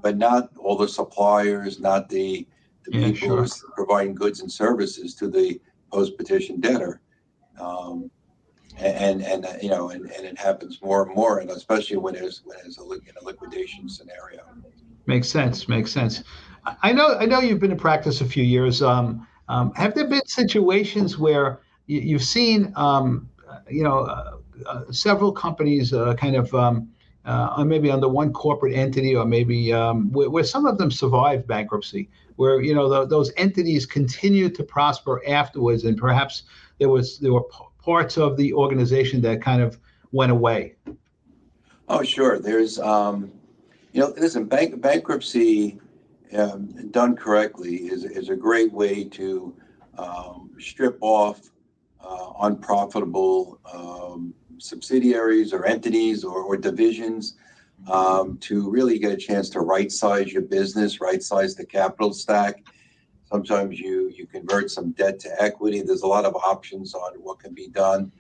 but 0.02 0.18
not 0.18 0.50
all 0.58 0.78
the 0.78 0.88
suppliers, 0.88 1.80
not 1.80 2.10
the, 2.10 2.48
the 2.86 2.98
yeah, 2.98 3.08
people 3.08 3.46
sure. 3.46 3.70
providing 3.76 4.16
goods 4.16 4.42
and 4.42 4.52
services 4.52 5.14
to 5.16 5.28
the 5.28 5.60
post 5.92 6.18
petition 6.18 6.60
debtor. 6.60 7.02
Um, 7.60 8.10
and, 8.78 9.22
and, 9.22 9.46
and 9.46 9.64
you 9.64 9.70
know, 9.70 9.90
and, 9.90 10.10
and 10.12 10.26
it 10.26 10.38
happens 10.38 10.80
more 10.82 11.06
and 11.06 11.14
more, 11.16 11.40
and 11.40 11.50
especially 11.50 11.98
when 11.98 12.14
there's 12.14 12.42
when 12.46 12.58
there's 12.62 12.78
a, 12.78 12.84
in 12.84 13.14
a 13.22 13.26
liquidation 13.26 13.90
scenario. 13.90 14.42
Makes 15.06 15.28
sense. 15.28 15.68
Makes 15.68 15.92
sense. 15.92 16.24
I 16.84 16.94
know. 16.94 17.18
I 17.18 17.26
know 17.26 17.42
you've 17.42 17.60
been 17.60 17.72
in 17.72 17.78
practice 17.78 18.22
a 18.22 18.26
few 18.26 18.44
years. 18.44 18.82
Um, 18.82 19.28
Um, 19.50 19.74
have 19.74 19.96
there 19.96 20.08
been 20.08 20.26
situations 20.26 21.18
where 21.18 21.60
you, 21.88 22.18
have 22.18 22.24
seen, 22.24 22.72
um, 22.76 23.28
you 23.70 23.84
know, 23.84 24.02
uh, 24.02 24.38
uh, 24.68 24.92
several 24.92 25.32
companies 25.32 25.92
uh, 25.92 26.14
kind 26.14 26.36
of 26.36 26.54
um, 26.54 26.90
uh, 27.26 27.64
maybe 27.66 27.90
under 27.90 28.08
one 28.08 28.32
corporate 28.32 28.76
entity, 28.76 29.16
or 29.16 29.26
maybe 29.26 29.74
um, 29.74 30.12
where, 30.12 30.30
where, 30.30 30.44
some 30.44 30.66
of 30.66 30.78
them 30.78 30.92
survived 30.92 31.48
bankruptcy, 31.48 32.10
where 32.36 32.62
you 32.62 32.76
know 32.76 32.88
the, 32.88 33.06
those 33.06 33.32
entities 33.38 33.86
continued 33.86 34.54
to 34.56 34.64
prosper 34.64 35.22
afterwards, 35.28 35.84
and 35.84 35.98
perhaps 35.98 36.44
there 36.78 36.90
was 36.90 37.18
there 37.20 37.34
were 37.34 37.44
p- 37.44 37.66
parts 37.82 38.18
of 38.18 38.38
the 38.38 38.54
organization 38.54 39.22
that 39.22 39.42
kind 39.42 39.62
of 39.62 39.80
went 40.12 40.32
away. 40.32 40.76
Oh, 41.88 42.04
sure. 42.04 42.38
There's, 42.38 42.78
um, 42.80 43.32
you 43.94 44.02
know, 44.02 44.14
listen, 44.16 44.46
bank, 44.46 44.80
bankruptcy 44.80 45.80
um, 46.38 46.90
done 46.92 47.16
correctly 47.16 47.76
is, 47.76 48.04
is 48.04 48.30
a 48.30 48.36
great 48.36 48.72
way 48.72 49.04
to 49.04 49.56
um, 49.98 50.52
strip 50.60 50.98
off 51.02 51.42
uh, 52.04 52.32
unprofitable 52.42 53.60
um, 53.72 54.34
subsidiaries 54.58 55.54
or 55.54 55.66
entities 55.66 56.24
or, 56.24 56.42
or 56.44 56.58
divisions 56.58 57.36
um, 57.88 58.38
to 58.38 58.70
really 58.70 59.00
get 59.00 59.12
a 59.12 59.18
chance 59.18 59.50
to 59.50 59.62
right 59.62 59.92
size 59.92 60.32
your 60.32 60.42
business, 60.42 61.02
right 61.02 61.24
size 61.24 61.56
the 61.56 61.66
capital 61.66 62.14
stack. 62.14 62.64
Sometimes 63.26 63.80
you 63.80 64.10
you 64.10 64.26
convert 64.26 64.72
some 64.72 64.92
debt 64.92 65.20
to 65.20 65.42
equity. 65.42 65.82
There's 65.82 66.02
a 66.02 66.08
lot 66.08 66.26
of 66.26 66.36
options 66.36 66.94
on 66.94 67.14
what 67.20 67.40
can 67.40 67.54
be 67.54 67.68
done. 67.68 68.12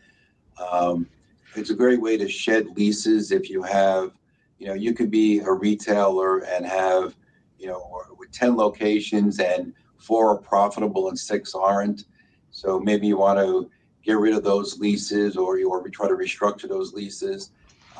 Um, 0.59 1.07
it's 1.55 1.71
a 1.71 1.75
great 1.75 2.01
way 2.01 2.17
to 2.17 2.27
shed 2.29 2.67
leases 2.77 3.31
if 3.31 3.49
you 3.49 3.63
have, 3.63 4.11
you 4.59 4.67
know, 4.67 4.73
you 4.73 4.93
could 4.93 5.09
be 5.09 5.39
a 5.39 5.51
retailer 5.51 6.39
and 6.39 6.65
have, 6.65 7.15
you 7.59 7.67
know, 7.67 8.03
with 8.17 8.31
10 8.31 8.55
locations 8.55 9.39
and 9.39 9.73
four 9.97 10.29
are 10.29 10.37
profitable 10.37 11.09
and 11.09 11.19
six 11.19 11.53
aren't. 11.53 12.05
So 12.51 12.79
maybe 12.79 13.07
you 13.07 13.17
want 13.17 13.39
to 13.39 13.69
get 14.03 14.17
rid 14.17 14.33
of 14.33 14.43
those 14.43 14.79
leases 14.79 15.37
or 15.37 15.59
you 15.59 15.69
or 15.69 15.87
try 15.89 16.07
to 16.07 16.15
restructure 16.15 16.69
those 16.69 16.93
leases. 16.93 17.51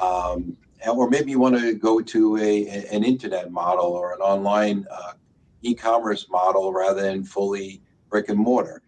Um, 0.01 0.55
or 0.87 1.09
maybe 1.09 1.31
you 1.31 1.39
want 1.39 1.59
to 1.59 1.73
go 1.73 1.99
to 1.99 2.37
a, 2.37 2.67
an 2.87 3.03
internet 3.03 3.51
model 3.51 3.85
or 3.85 4.13
an 4.13 4.21
online 4.21 4.87
uh, 4.89 5.13
e-commerce 5.61 6.27
model 6.29 6.71
rather 6.71 7.01
than 7.01 7.23
fully 7.23 7.81
brick 8.09 8.29
and 8.29 8.39
mortar 8.39 8.81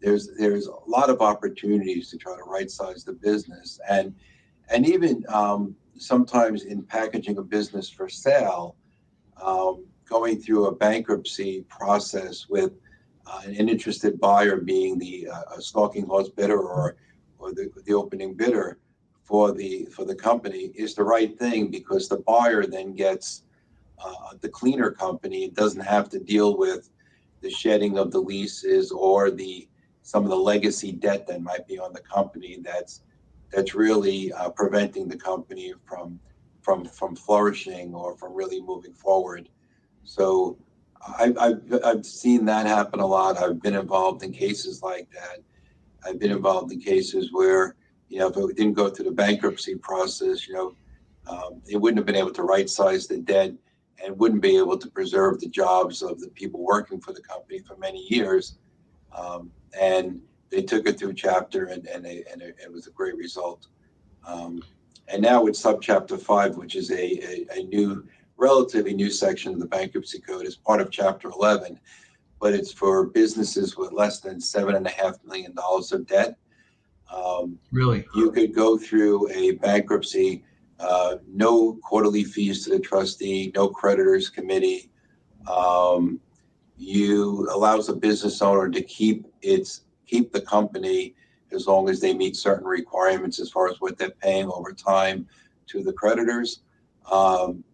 there's 0.00 0.28
there's 0.36 0.66
a 0.66 0.74
lot 0.86 1.10
of 1.10 1.20
opportunities 1.20 2.10
to 2.10 2.16
try 2.16 2.36
to 2.36 2.42
right 2.44 2.70
size 2.70 3.04
the 3.04 3.12
business 3.12 3.80
and 3.88 4.14
and 4.70 4.86
even 4.86 5.24
um, 5.28 5.74
sometimes 5.96 6.64
in 6.64 6.82
packaging 6.82 7.38
a 7.38 7.42
business 7.42 7.88
for 7.88 8.08
sale 8.08 8.76
um, 9.40 9.84
going 10.08 10.40
through 10.40 10.66
a 10.66 10.74
bankruptcy 10.74 11.64
process 11.68 12.48
with 12.48 12.72
uh, 13.26 13.42
an 13.44 13.68
interested 13.68 14.20
buyer 14.20 14.56
being 14.56 14.98
the 14.98 15.28
uh, 15.32 15.58
stalking 15.58 16.06
horse 16.06 16.28
bidder 16.28 16.60
or 16.60 16.96
or 17.38 17.52
the, 17.52 17.70
the 17.84 17.92
opening 17.92 18.34
bidder 18.34 18.78
for 19.22 19.52
the 19.52 19.86
for 19.86 20.04
the 20.04 20.14
company 20.14 20.72
is 20.74 20.94
the 20.94 21.02
right 21.02 21.38
thing 21.38 21.70
because 21.70 22.08
the 22.08 22.18
buyer 22.18 22.64
then 22.66 22.94
gets 22.94 23.42
uh, 24.04 24.34
the 24.40 24.48
cleaner 24.48 24.90
company 24.90 25.44
it 25.44 25.54
doesn't 25.54 25.80
have 25.80 26.08
to 26.08 26.18
deal 26.18 26.56
with 26.56 26.90
the 27.40 27.50
shedding 27.50 27.98
of 27.98 28.10
the 28.10 28.20
leases 28.20 28.90
or 28.90 29.30
the 29.30 29.68
some 30.02 30.22
of 30.22 30.30
the 30.30 30.36
legacy 30.36 30.92
debt 30.92 31.26
that 31.26 31.42
might 31.42 31.66
be 31.66 31.78
on 31.78 31.92
the 31.92 32.00
company 32.00 32.58
that's 32.62 33.02
that's 33.50 33.74
really 33.74 34.32
uh, 34.32 34.50
preventing 34.50 35.08
the 35.08 35.16
company 35.16 35.74
from 35.84 36.18
from 36.62 36.84
from 36.84 37.14
flourishing 37.14 37.94
or 37.94 38.16
from 38.16 38.34
really 38.34 38.60
moving 38.60 38.92
forward. 38.92 39.48
So 40.06 40.56
I've, 41.18 41.36
I've, 41.38 41.60
I've 41.84 42.06
seen 42.06 42.44
that 42.46 42.66
happen 42.66 43.00
a 43.00 43.06
lot. 43.06 43.36
I've 43.38 43.60
been 43.60 43.74
involved 43.74 44.22
in 44.22 44.32
cases 44.32 44.82
like 44.82 45.08
that. 45.10 45.38
I've 46.06 46.18
been 46.18 46.30
involved 46.30 46.72
in 46.72 46.80
cases 46.80 47.30
where, 47.32 47.76
you 48.08 48.18
know, 48.18 48.28
if 48.28 48.36
it 48.36 48.56
didn't 48.56 48.74
go 48.74 48.88
through 48.88 49.06
the 49.06 49.10
bankruptcy 49.10 49.74
process, 49.74 50.46
you 50.46 50.54
know, 50.54 50.76
um, 51.28 51.60
it 51.68 51.76
wouldn't 51.76 51.98
have 51.98 52.06
been 52.06 52.16
able 52.16 52.32
to 52.32 52.42
right 52.42 52.70
size 52.70 53.06
the 53.06 53.18
debt 53.18 53.52
and 54.04 54.18
wouldn't 54.18 54.42
be 54.42 54.56
able 54.56 54.78
to 54.78 54.88
preserve 54.90 55.40
the 55.40 55.48
jobs 55.48 56.02
of 56.02 56.20
the 56.20 56.28
people 56.28 56.64
working 56.64 57.00
for 57.00 57.12
the 57.12 57.20
company 57.20 57.58
for 57.58 57.76
many 57.76 58.06
years. 58.08 58.58
Um, 59.12 59.50
and 59.78 60.20
they 60.50 60.62
took 60.62 60.88
it 60.88 60.98
through 60.98 61.14
chapter, 61.14 61.66
and 61.66 61.86
and, 61.86 62.04
they, 62.04 62.24
and 62.30 62.42
it, 62.42 62.56
it, 62.62 62.72
was 62.72 62.86
a 62.86 62.90
great 62.90 63.16
result. 63.16 63.66
Um, 64.24 64.62
and 65.08 65.22
now 65.22 65.46
it's 65.46 65.62
subchapter 65.62 66.20
five, 66.20 66.56
which 66.56 66.76
is 66.76 66.90
a, 66.90 66.94
a, 66.94 67.46
a, 67.58 67.62
new, 67.64 68.06
relatively 68.36 68.94
new 68.94 69.10
section 69.10 69.52
of 69.52 69.60
the 69.60 69.66
bankruptcy 69.66 70.20
code 70.20 70.46
as 70.46 70.56
part 70.56 70.80
of 70.80 70.90
chapter 70.90 71.30
11, 71.30 71.78
but 72.40 72.52
it's 72.52 72.72
for 72.72 73.06
businesses 73.06 73.76
with 73.76 73.92
less 73.92 74.20
than 74.20 74.40
seven 74.40 74.74
and 74.74 74.86
a 74.86 74.90
half 74.90 75.16
million 75.24 75.54
dollars 75.54 75.92
of 75.92 76.06
debt. 76.06 76.36
Um, 77.14 77.58
really? 77.72 78.04
You 78.14 78.30
could 78.30 78.54
go 78.54 78.76
through 78.76 79.30
a 79.30 79.52
bankruptcy, 79.52 80.44
uh, 80.80 81.16
no 81.26 81.78
quarterly 81.82 82.24
fees 82.24 82.64
to 82.64 82.70
the 82.70 82.80
trustee, 82.80 83.52
no 83.54 83.68
creditors 83.68 84.28
committee. 84.28 84.90
Um, 85.50 86.20
you 86.76 87.48
allows 87.50 87.88
a 87.88 87.94
business 87.94 88.42
owner 88.42 88.68
to 88.68 88.82
keep 88.82 89.26
its 89.40 89.82
keep 90.06 90.32
the 90.32 90.40
company 90.40 91.14
as 91.52 91.66
long 91.66 91.88
as 91.88 92.00
they 92.00 92.12
meet 92.12 92.36
certain 92.36 92.66
requirements 92.66 93.40
as 93.40 93.50
far 93.50 93.68
as 93.68 93.80
what 93.80 93.96
they're 93.96 94.10
paying 94.10 94.48
over 94.50 94.72
time 94.72 95.26
to 95.66 95.82
the 95.82 95.92
creditors. 95.92 96.60
Um, 97.10 97.64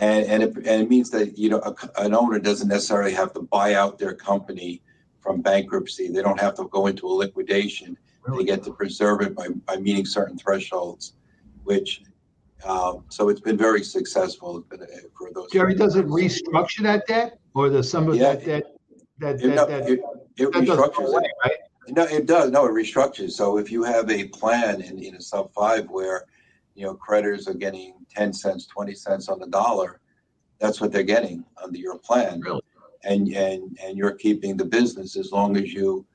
and, 0.00 0.26
and, 0.26 0.42
it, 0.42 0.56
and 0.56 0.82
it 0.82 0.88
means 0.88 1.10
that 1.10 1.36
you 1.36 1.48
know 1.48 1.58
a, 1.58 1.74
an 2.02 2.14
owner 2.14 2.38
doesn't 2.38 2.68
necessarily 2.68 3.12
have 3.12 3.32
to 3.34 3.40
buy 3.40 3.74
out 3.74 3.98
their 3.98 4.14
company 4.14 4.82
from 5.20 5.40
bankruptcy. 5.40 6.08
They 6.08 6.22
don't 6.22 6.40
have 6.40 6.54
to 6.54 6.68
go 6.68 6.86
into 6.86 7.06
a 7.06 7.14
liquidation. 7.14 7.96
Really? 8.22 8.44
They 8.44 8.50
get 8.52 8.62
to 8.64 8.72
preserve 8.72 9.22
it 9.22 9.34
by, 9.34 9.48
by 9.66 9.76
meeting 9.76 10.06
certain 10.06 10.38
thresholds, 10.38 11.14
which 11.64 12.02
um, 12.64 13.04
so 13.08 13.28
it's 13.28 13.40
been 13.40 13.56
very 13.56 13.84
successful 13.84 14.64
uh, 14.72 14.76
for 15.16 15.32
those. 15.32 15.50
Jerry, 15.52 15.74
does 15.74 15.96
it 15.96 16.06
restructure 16.06 16.82
that 16.82 17.06
debt, 17.06 17.38
or 17.54 17.68
the 17.68 17.82
some 17.82 18.08
of 18.08 18.16
yeah, 18.16 18.34
that 18.34 18.44
debt 18.44 18.64
that 19.18 19.42
it, 19.42 19.54
that, 19.54 19.68
that, 19.68 19.88
it, 19.88 20.00
it 20.36 20.52
that 20.52 20.64
restructures 20.64 21.08
away, 21.08 21.22
it. 21.24 21.30
right? 21.44 21.56
No, 21.88 22.02
it 22.04 22.26
does. 22.26 22.50
No, 22.50 22.66
it 22.66 22.72
restructures. 22.72 23.32
So 23.32 23.58
if 23.58 23.70
you 23.70 23.82
have 23.84 24.10
a 24.10 24.24
plan 24.28 24.82
in, 24.82 24.98
in 24.98 25.14
a 25.14 25.20
sub 25.20 25.52
five 25.52 25.88
where 25.88 26.26
you 26.78 26.86
know 26.86 26.94
creditors 26.94 27.48
are 27.48 27.54
getting 27.54 27.94
ten 28.08 28.32
cents, 28.32 28.66
twenty 28.66 28.94
cents 28.94 29.28
on 29.28 29.38
the 29.40 29.48
dollar, 29.48 30.00
that's 30.58 30.80
what 30.80 30.92
they're 30.92 31.02
getting 31.02 31.44
under 31.62 31.78
your 31.78 31.98
plan. 31.98 32.40
Really? 32.40 32.62
And 33.04 33.28
and 33.34 33.78
and 33.82 33.98
you're 33.98 34.12
keeping 34.12 34.56
the 34.56 34.64
business 34.64 35.16
as 35.16 35.32
long 35.32 35.56
as 35.56 35.72
you. 35.72 36.06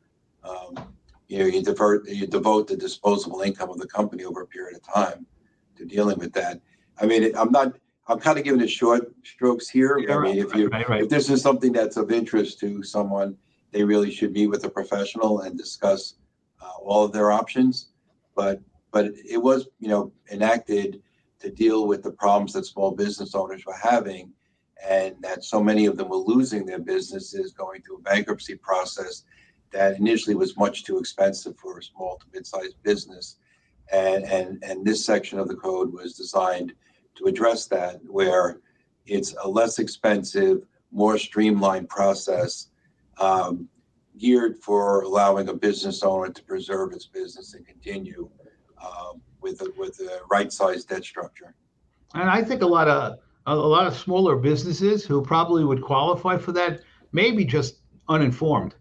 Um, 0.44 0.94
you 1.30 1.40
know, 1.40 1.46
you 1.46 1.64
divert, 1.64 2.08
you 2.08 2.28
devote 2.28 2.68
the 2.68 2.76
disposable 2.76 3.42
income 3.42 3.70
of 3.70 3.80
the 3.80 3.88
company 3.88 4.24
over 4.26 4.42
a 4.42 4.46
period 4.46 4.76
of 4.76 4.84
time 4.84 5.26
to 5.78 5.86
dealing 5.86 6.20
with 6.20 6.34
that. 6.34 6.60
I 7.00 7.06
mean, 7.06 7.36
I'm 7.36 7.52
not. 7.52 7.74
I'm 8.08 8.20
kind 8.20 8.38
of 8.38 8.44
giving 8.44 8.62
it 8.62 8.70
short 8.70 9.14
strokes 9.24 9.70
here. 9.70 9.98
Yeah, 9.98 10.18
I 10.18 10.22
mean, 10.22 10.38
if 10.38 10.54
you 10.54 10.68
right, 10.68 10.88
right. 10.88 11.04
if 11.04 11.10
this 11.10 11.30
is 11.30 11.42
something 11.42 11.72
that's 11.72 11.96
of 11.96 12.12
interest 12.12 12.60
to 12.60 12.84
someone, 12.84 13.38
they 13.72 13.84
really 13.84 14.12
should 14.12 14.34
meet 14.34 14.48
with 14.48 14.66
a 14.66 14.70
professional 14.70 15.42
and 15.42 15.58
discuss 15.58 16.16
uh, 16.62 16.78
all 16.82 17.06
of 17.06 17.14
their 17.14 17.32
options. 17.32 17.90
But 18.36 18.62
but 18.94 19.08
it 19.30 19.42
was 19.42 19.68
you 19.80 19.90
know 19.90 20.14
enacted 20.32 21.02
to 21.40 21.52
deal 21.52 21.86
with 21.88 22.04
the 22.04 22.12
problems 22.12 22.54
that 22.54 22.66
small 22.66 22.92
business 22.92 23.36
owners 23.36 23.66
were 23.66 23.74
having, 23.74 24.32
and 24.88 25.16
that 25.22 25.44
so 25.44 25.62
many 25.62 25.86
of 25.86 25.98
them 25.98 26.08
were 26.08 26.16
losing 26.16 26.66
their 26.66 26.80
businesses, 26.80 27.52
going 27.52 27.82
through 27.82 27.98
a 27.98 28.02
bankruptcy 28.02 28.56
process 28.56 29.26
that 29.72 29.98
initially 29.98 30.36
was 30.36 30.56
much 30.56 30.86
too 30.86 30.98
expensive 31.00 31.58
for 31.58 31.80
a 31.80 31.84
small 31.84 32.18
to 32.18 32.26
mid-sized 32.34 32.82
business. 32.84 33.38
And, 33.92 34.24
and, 34.24 34.64
and 34.64 34.86
this 34.86 35.04
section 35.04 35.40
of 35.40 35.48
the 35.48 35.56
code 35.56 35.92
was 35.92 36.16
designed 36.16 36.74
to 37.16 37.26
address 37.26 37.66
that, 37.68 38.00
where 38.06 38.62
it's 39.06 39.36
a 39.44 39.48
less 39.48 39.80
expensive, 39.80 40.66
more 40.92 41.18
streamlined 41.18 41.90
process 41.90 42.70
um, 43.18 43.68
geared 44.18 44.60
for 44.60 45.02
allowing 45.02 45.50
a 45.50 45.54
business 45.54 46.04
owner 46.04 46.30
to 46.30 46.44
preserve 46.44 46.94
its 46.94 47.08
business 47.08 47.56
and 47.56 47.68
continue 47.68 48.30
um, 48.84 49.22
with 49.42 49.62
a, 49.62 49.72
with 49.78 50.00
a 50.00 50.22
right-sized 50.30 50.90
debt 50.90 51.04
structure. 51.04 51.56
And 52.14 52.30
I 52.30 52.44
think 52.44 52.62
a 52.62 52.68
lot 52.68 52.88
of 52.88 53.20
a 53.46 53.56
lot 53.56 53.88
of 53.88 53.96
smaller 53.98 54.38
businesses 54.38 55.06
who 55.06 55.22
probably 55.22 55.66
would 55.66 55.82
qualify 55.82 56.38
for 56.38 56.54
that 56.54 56.82
may 57.12 57.32
be 57.32 57.44
just 57.44 57.80
uninformed 58.08 58.76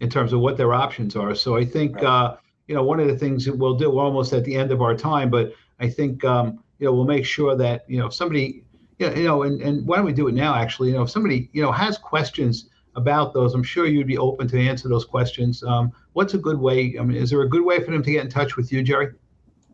in 0.00 0.10
terms 0.10 0.32
of 0.32 0.40
what 0.40 0.56
their 0.56 0.74
options 0.74 1.14
are. 1.14 1.34
So 1.34 1.56
I 1.56 1.64
think 1.64 1.96
right. 1.96 2.04
uh, 2.04 2.36
you 2.68 2.74
know, 2.74 2.82
one 2.82 3.00
of 3.00 3.08
the 3.08 3.16
things 3.16 3.44
that 3.46 3.56
we'll 3.56 3.76
do, 3.76 3.90
we're 3.90 4.04
almost 4.04 4.32
at 4.32 4.44
the 4.44 4.54
end 4.54 4.70
of 4.70 4.82
our 4.82 4.94
time, 4.94 5.30
but 5.30 5.52
I 5.80 5.88
think, 5.88 6.24
um, 6.24 6.62
you 6.78 6.86
know, 6.86 6.92
we'll 6.92 7.06
make 7.06 7.24
sure 7.24 7.56
that, 7.56 7.84
you 7.88 7.98
know, 7.98 8.06
if 8.06 8.14
somebody, 8.14 8.64
you 8.98 9.24
know, 9.24 9.44
and, 9.44 9.62
and 9.62 9.86
why 9.86 9.96
don't 9.96 10.04
we 10.04 10.12
do 10.12 10.28
it 10.28 10.34
now, 10.34 10.54
actually, 10.54 10.88
you 10.88 10.94
know, 10.94 11.02
if 11.02 11.10
somebody, 11.10 11.48
you 11.52 11.62
know, 11.62 11.72
has 11.72 11.96
questions 11.96 12.68
about 12.94 13.32
those, 13.32 13.54
I'm 13.54 13.62
sure 13.62 13.86
you'd 13.86 14.06
be 14.06 14.18
open 14.18 14.48
to 14.48 14.60
answer 14.60 14.88
those 14.88 15.04
questions. 15.04 15.62
Um, 15.62 15.92
what's 16.12 16.34
a 16.34 16.38
good 16.38 16.58
way? 16.58 16.96
I 17.00 17.02
mean, 17.02 17.16
is 17.16 17.30
there 17.30 17.42
a 17.42 17.48
good 17.48 17.64
way 17.64 17.82
for 17.82 17.90
them 17.90 18.02
to 18.02 18.10
get 18.10 18.24
in 18.24 18.30
touch 18.30 18.56
with 18.56 18.70
you, 18.70 18.82
Jerry? 18.82 19.08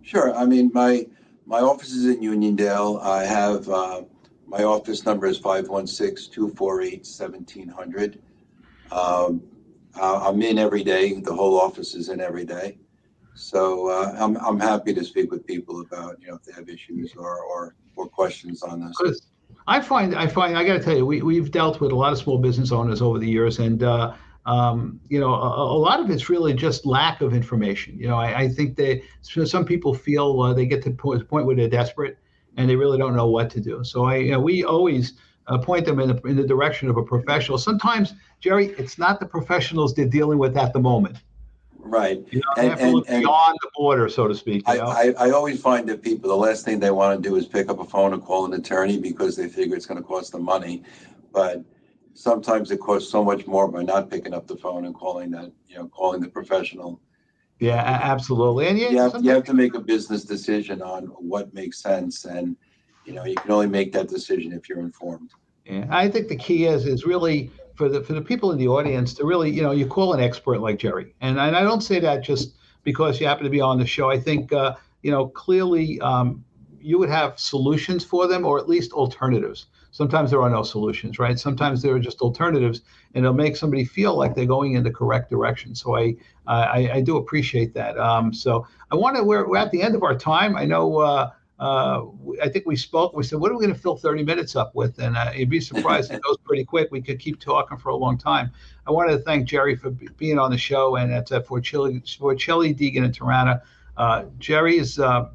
Sure. 0.05 0.35
I 0.35 0.45
mean, 0.45 0.71
my, 0.75 1.07
my 1.47 1.61
office 1.61 1.93
is 1.93 2.05
in 2.05 2.21
Uniondale. 2.21 3.03
I 3.03 3.25
have, 3.25 3.69
uh, 3.69 4.03
my 4.47 4.63
office 4.63 5.05
number 5.07 5.27
is 5.27 5.39
516 5.39 6.33
248 6.33 6.99
1700. 6.99 8.23
Um, 8.93 9.43
I'm 10.01 10.43
in 10.43 10.59
every 10.59 10.85
day. 10.85 11.15
The 11.15 11.35
whole 11.35 11.59
office 11.59 11.95
is 11.95 12.11
in 12.11 12.21
every 12.21 12.45
day. 12.45 12.77
So 13.35 13.89
uh, 13.89 14.15
I'm, 14.19 14.37
I'm 14.37 14.61
happy 14.61 14.93
to 14.93 15.03
speak 15.03 15.31
with 15.31 15.47
people 15.47 15.81
about, 15.81 16.21
you 16.21 16.29
know, 16.29 16.35
if 16.35 16.43
they 16.43 16.53
have 16.53 16.69
issues 16.69 17.15
or, 17.17 17.41
or, 17.41 17.75
or 17.97 18.07
questions 18.07 18.63
on 18.63 18.81
this. 18.99 19.27
I 19.67 19.81
find, 19.81 20.15
I 20.15 20.27
find, 20.27 20.57
I 20.57 20.65
got 20.65 20.75
to 20.75 20.81
tell 20.81 20.97
you, 20.97 21.07
we, 21.07 21.23
we've 21.23 21.51
dealt 21.51 21.81
with 21.81 21.93
a 21.93 21.95
lot 21.95 22.13
of 22.13 22.19
small 22.19 22.39
business 22.39 22.71
owners 22.71 23.01
over 23.01 23.19
the 23.19 23.29
years, 23.29 23.59
and 23.59 23.83
uh, 23.83 24.15
um, 24.47 25.01
you 25.09 25.19
know, 25.19 25.33
a, 25.35 25.75
a, 25.75 25.79
lot 25.79 26.01
of 26.01 26.11
it's 26.11 26.29
really 26.29 26.53
just 26.53 26.85
lack 26.85 27.23
of 27.23 27.33
information. 27.33 27.99
You 27.99 28.09
know, 28.09 28.17
I, 28.17 28.41
I 28.41 28.49
think 28.49 28.77
that 28.77 29.01
some 29.23 29.65
people 29.65 29.95
feel 29.95 30.41
uh, 30.43 30.53
they 30.53 30.67
get 30.67 30.83
to 30.83 30.91
the 30.91 30.97
point 30.97 31.47
where 31.47 31.57
they're 31.57 31.69
desperate 31.69 32.19
and 32.57 32.69
they 32.69 32.77
really 32.77 32.99
don't 32.99 33.17
know 33.17 33.29
what 33.29 33.49
to 33.51 33.61
do. 33.61 33.83
So 33.85 34.05
I, 34.05 34.17
you 34.17 34.33
know, 34.33 34.41
we 34.41 34.63
always 34.63 35.15
uh, 35.47 35.59
point 35.59 35.87
them 35.87 35.99
in 35.99 36.09
the, 36.09 36.21
in 36.23 36.37
the 36.37 36.47
direction 36.47 36.89
of 36.89 36.97
a 36.99 37.03
professional. 37.03 37.57
Sometimes, 37.57 38.15
Jerry, 38.41 38.75
it's 38.79 38.99
not 38.99 39.19
the 39.19 39.27
professionals 39.27 39.95
they're 39.95 40.07
dealing 40.07 40.39
with 40.39 40.57
at 40.57 40.73
the 40.73 40.81
moment. 40.81 41.19
Right. 41.79 42.23
You 42.31 42.41
know, 42.41 42.63
and, 42.63 42.81
and, 42.81 43.05
and 43.09 43.23
beyond 43.23 43.59
the 43.63 43.71
border, 43.77 44.09
so 44.09 44.27
to 44.27 44.35
speak. 44.35 44.63
I, 44.67 44.79
I, 44.79 45.15
I, 45.19 45.31
always 45.33 45.61
find 45.61 45.87
that 45.91 46.01
people, 46.01 46.31
the 46.31 46.37
last 46.37 46.65
thing 46.65 46.81
they 46.81 46.91
want 46.91 47.23
to 47.23 47.29
do 47.29 47.37
is 47.37 47.47
pick 47.47 47.69
up 47.69 47.79
a 47.79 47.85
phone 47.85 48.15
and 48.15 48.23
call 48.23 48.47
an 48.47 48.55
attorney 48.55 48.99
because 48.99 49.37
they 49.37 49.49
figure 49.49 49.77
it's 49.77 49.85
going 49.85 50.01
to 50.01 50.07
cost 50.07 50.33
them 50.33 50.45
money. 50.45 50.83
But 51.31 51.63
sometimes 52.15 52.71
it 52.71 52.81
costs 52.81 53.11
so 53.11 53.23
much 53.23 53.47
more 53.47 53.69
by 53.69 53.83
not 53.83 54.11
picking 54.11 54.33
up 54.33 54.47
the 54.47 54.57
phone 54.57 54.87
and 54.87 54.95
calling 54.95 55.31
that, 55.33 55.53
you 55.69 55.77
know, 55.77 55.89
calling 55.89 56.21
the 56.21 56.29
professional. 56.29 57.01
Yeah, 57.59 57.77
absolutely. 57.77 58.69
And 58.69 58.79
you, 58.79 58.89
you, 58.89 58.99
have, 58.99 59.23
you 59.23 59.31
have 59.31 59.45
to 59.45 59.55
make 59.55 59.75
a 59.75 59.81
business 59.81 60.25
decision 60.25 60.83
on 60.83 61.07
what 61.07 61.53
makes 61.55 61.79
sense. 61.79 62.25
And, 62.25 62.57
you 63.05 63.13
know, 63.13 63.25
you 63.25 63.35
can 63.37 63.51
only 63.51 63.67
make 63.67 63.93
that 63.93 64.09
decision 64.09 64.53
if 64.53 64.69
you're 64.69 64.81
informed. 64.81 65.31
Yeah, 65.65 65.87
I 65.91 66.09
think 66.09 66.29
the 66.29 66.37
key 66.37 66.67
is 66.67 66.87
is 66.87 67.05
really 67.05 67.51
for 67.75 67.89
the 67.89 68.03
for 68.03 68.13
the 68.13 68.21
people 68.21 68.53
in 68.53 68.59
the 68.59 68.69
audience 68.69 69.15
to 69.15 69.25
really, 69.25 69.51
you 69.51 69.63
know, 69.63 69.71
you 69.73 69.87
call 69.87 70.13
an 70.13 70.21
expert 70.21 70.61
like 70.61 70.79
Jerry, 70.79 71.15
and 71.23 71.39
and 71.41 71.57
I 71.57 71.63
don't 71.63 71.81
say 71.81 72.01
that 72.01 72.23
just 72.23 72.55
because 72.83 73.19
you 73.19 73.27
happen 73.27 73.45
to 73.45 73.51
be 73.51 73.63
on 73.63 73.79
the 73.79 73.87
show. 73.87 74.11
I 74.11 74.21
think 74.21 74.53
uh, 74.53 74.75
you 75.03 75.11
know 75.11 75.29
clearly 75.29 75.99
um, 76.01 76.45
you 76.81 76.99
would 76.99 77.09
have 77.09 77.39
solutions 77.39 78.05
for 78.05 78.27
them, 78.29 78.45
or 78.45 78.59
at 78.59 78.69
least 78.69 78.93
alternatives. 78.93 79.67
Sometimes 79.95 80.33
there 80.33 80.43
are 80.43 80.51
no 80.51 80.65
solutions, 80.65 81.21
right? 81.21 81.39
Sometimes 81.39 81.81
there 81.81 81.95
are 81.95 82.01
just 82.01 82.21
alternatives, 82.21 82.81
and 83.15 83.25
it'll 83.25 83.33
make 83.33 83.55
somebody 83.55 83.85
feel 83.85 84.17
like 84.17 84.35
they're 84.35 84.45
going 84.45 84.75
in 84.75 84.83
the 84.83 84.91
correct 84.91 85.31
direction. 85.31 85.73
So 85.73 85.95
I 85.95 86.17
I, 86.49 86.91
I 86.95 87.01
do 87.01 87.17
appreciate 87.17 87.75
that. 87.75 87.97
Um, 87.97 88.35
so 88.35 88.67
I 88.91 88.97
want 88.97 89.15
to. 89.17 89.23
We're, 89.23 89.49
we're 89.49 89.57
at 89.57 89.71
the 89.71 89.83
end 89.83 89.95
of 89.95 90.03
our 90.03 90.17
time. 90.17 90.57
I 90.57 90.65
know. 90.65 90.99
Uh, 90.99 91.31
uh, 91.61 92.07
I 92.43 92.49
think 92.49 92.67
we 92.67 92.75
spoke. 92.75 93.15
We 93.15 93.23
said, 93.23 93.39
"What 93.39 93.53
are 93.53 93.55
we 93.55 93.65
going 93.65 93.73
to 93.73 93.81
fill 93.81 93.97
30 93.97 94.25
minutes 94.25 94.57
up 94.57 94.75
with?" 94.75 94.99
And 94.99 95.17
uh, 95.17 95.31
you'd 95.33 95.49
be 95.49 95.61
surprised; 95.61 96.11
it 96.11 96.21
goes 96.23 96.39
pretty 96.39 96.65
quick. 96.65 96.89
We 96.91 97.01
could 97.01 97.21
keep 97.21 97.39
talking 97.39 97.79
for 97.79 97.91
a 97.91 97.97
long 97.97 98.19
time. 98.19 98.51
I 98.89 98.91
wanted 98.91 99.13
to 99.13 99.19
thank 99.19 99.47
Jerry 99.47 99.77
for 99.77 99.91
b- 99.91 100.09
being 100.17 100.41
on 100.41 100.51
the 100.51 100.59
show, 100.59 100.97
and 100.97 101.13
that's 101.13 101.31
at 101.31 101.47
Forchelli, 101.47 102.03
Forchelli 102.19 102.77
Deegan, 102.77 103.05
and 103.05 103.17
Terrana. 103.17 103.63
Uh, 103.97 104.25
Jerry 104.41 104.77
is 104.77 104.99
uh, 104.99 105.29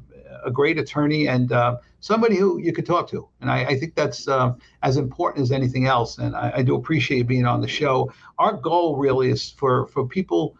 a 0.44 0.50
great 0.50 0.78
attorney 0.78 1.28
and 1.28 1.52
uh, 1.52 1.76
somebody 2.00 2.36
who 2.36 2.58
you 2.58 2.72
could 2.72 2.86
talk 2.86 3.08
to, 3.10 3.28
and 3.40 3.50
I, 3.50 3.64
I 3.64 3.78
think 3.78 3.94
that's 3.94 4.28
uh, 4.28 4.54
as 4.82 4.96
important 4.96 5.42
as 5.42 5.52
anything 5.52 5.86
else. 5.86 6.18
And 6.18 6.34
I, 6.34 6.52
I 6.56 6.62
do 6.62 6.74
appreciate 6.74 7.26
being 7.26 7.46
on 7.46 7.60
the 7.60 7.68
show. 7.68 8.12
Our 8.38 8.54
goal 8.54 8.96
really 8.96 9.30
is 9.30 9.50
for 9.50 9.86
for 9.88 10.06
people 10.06 10.56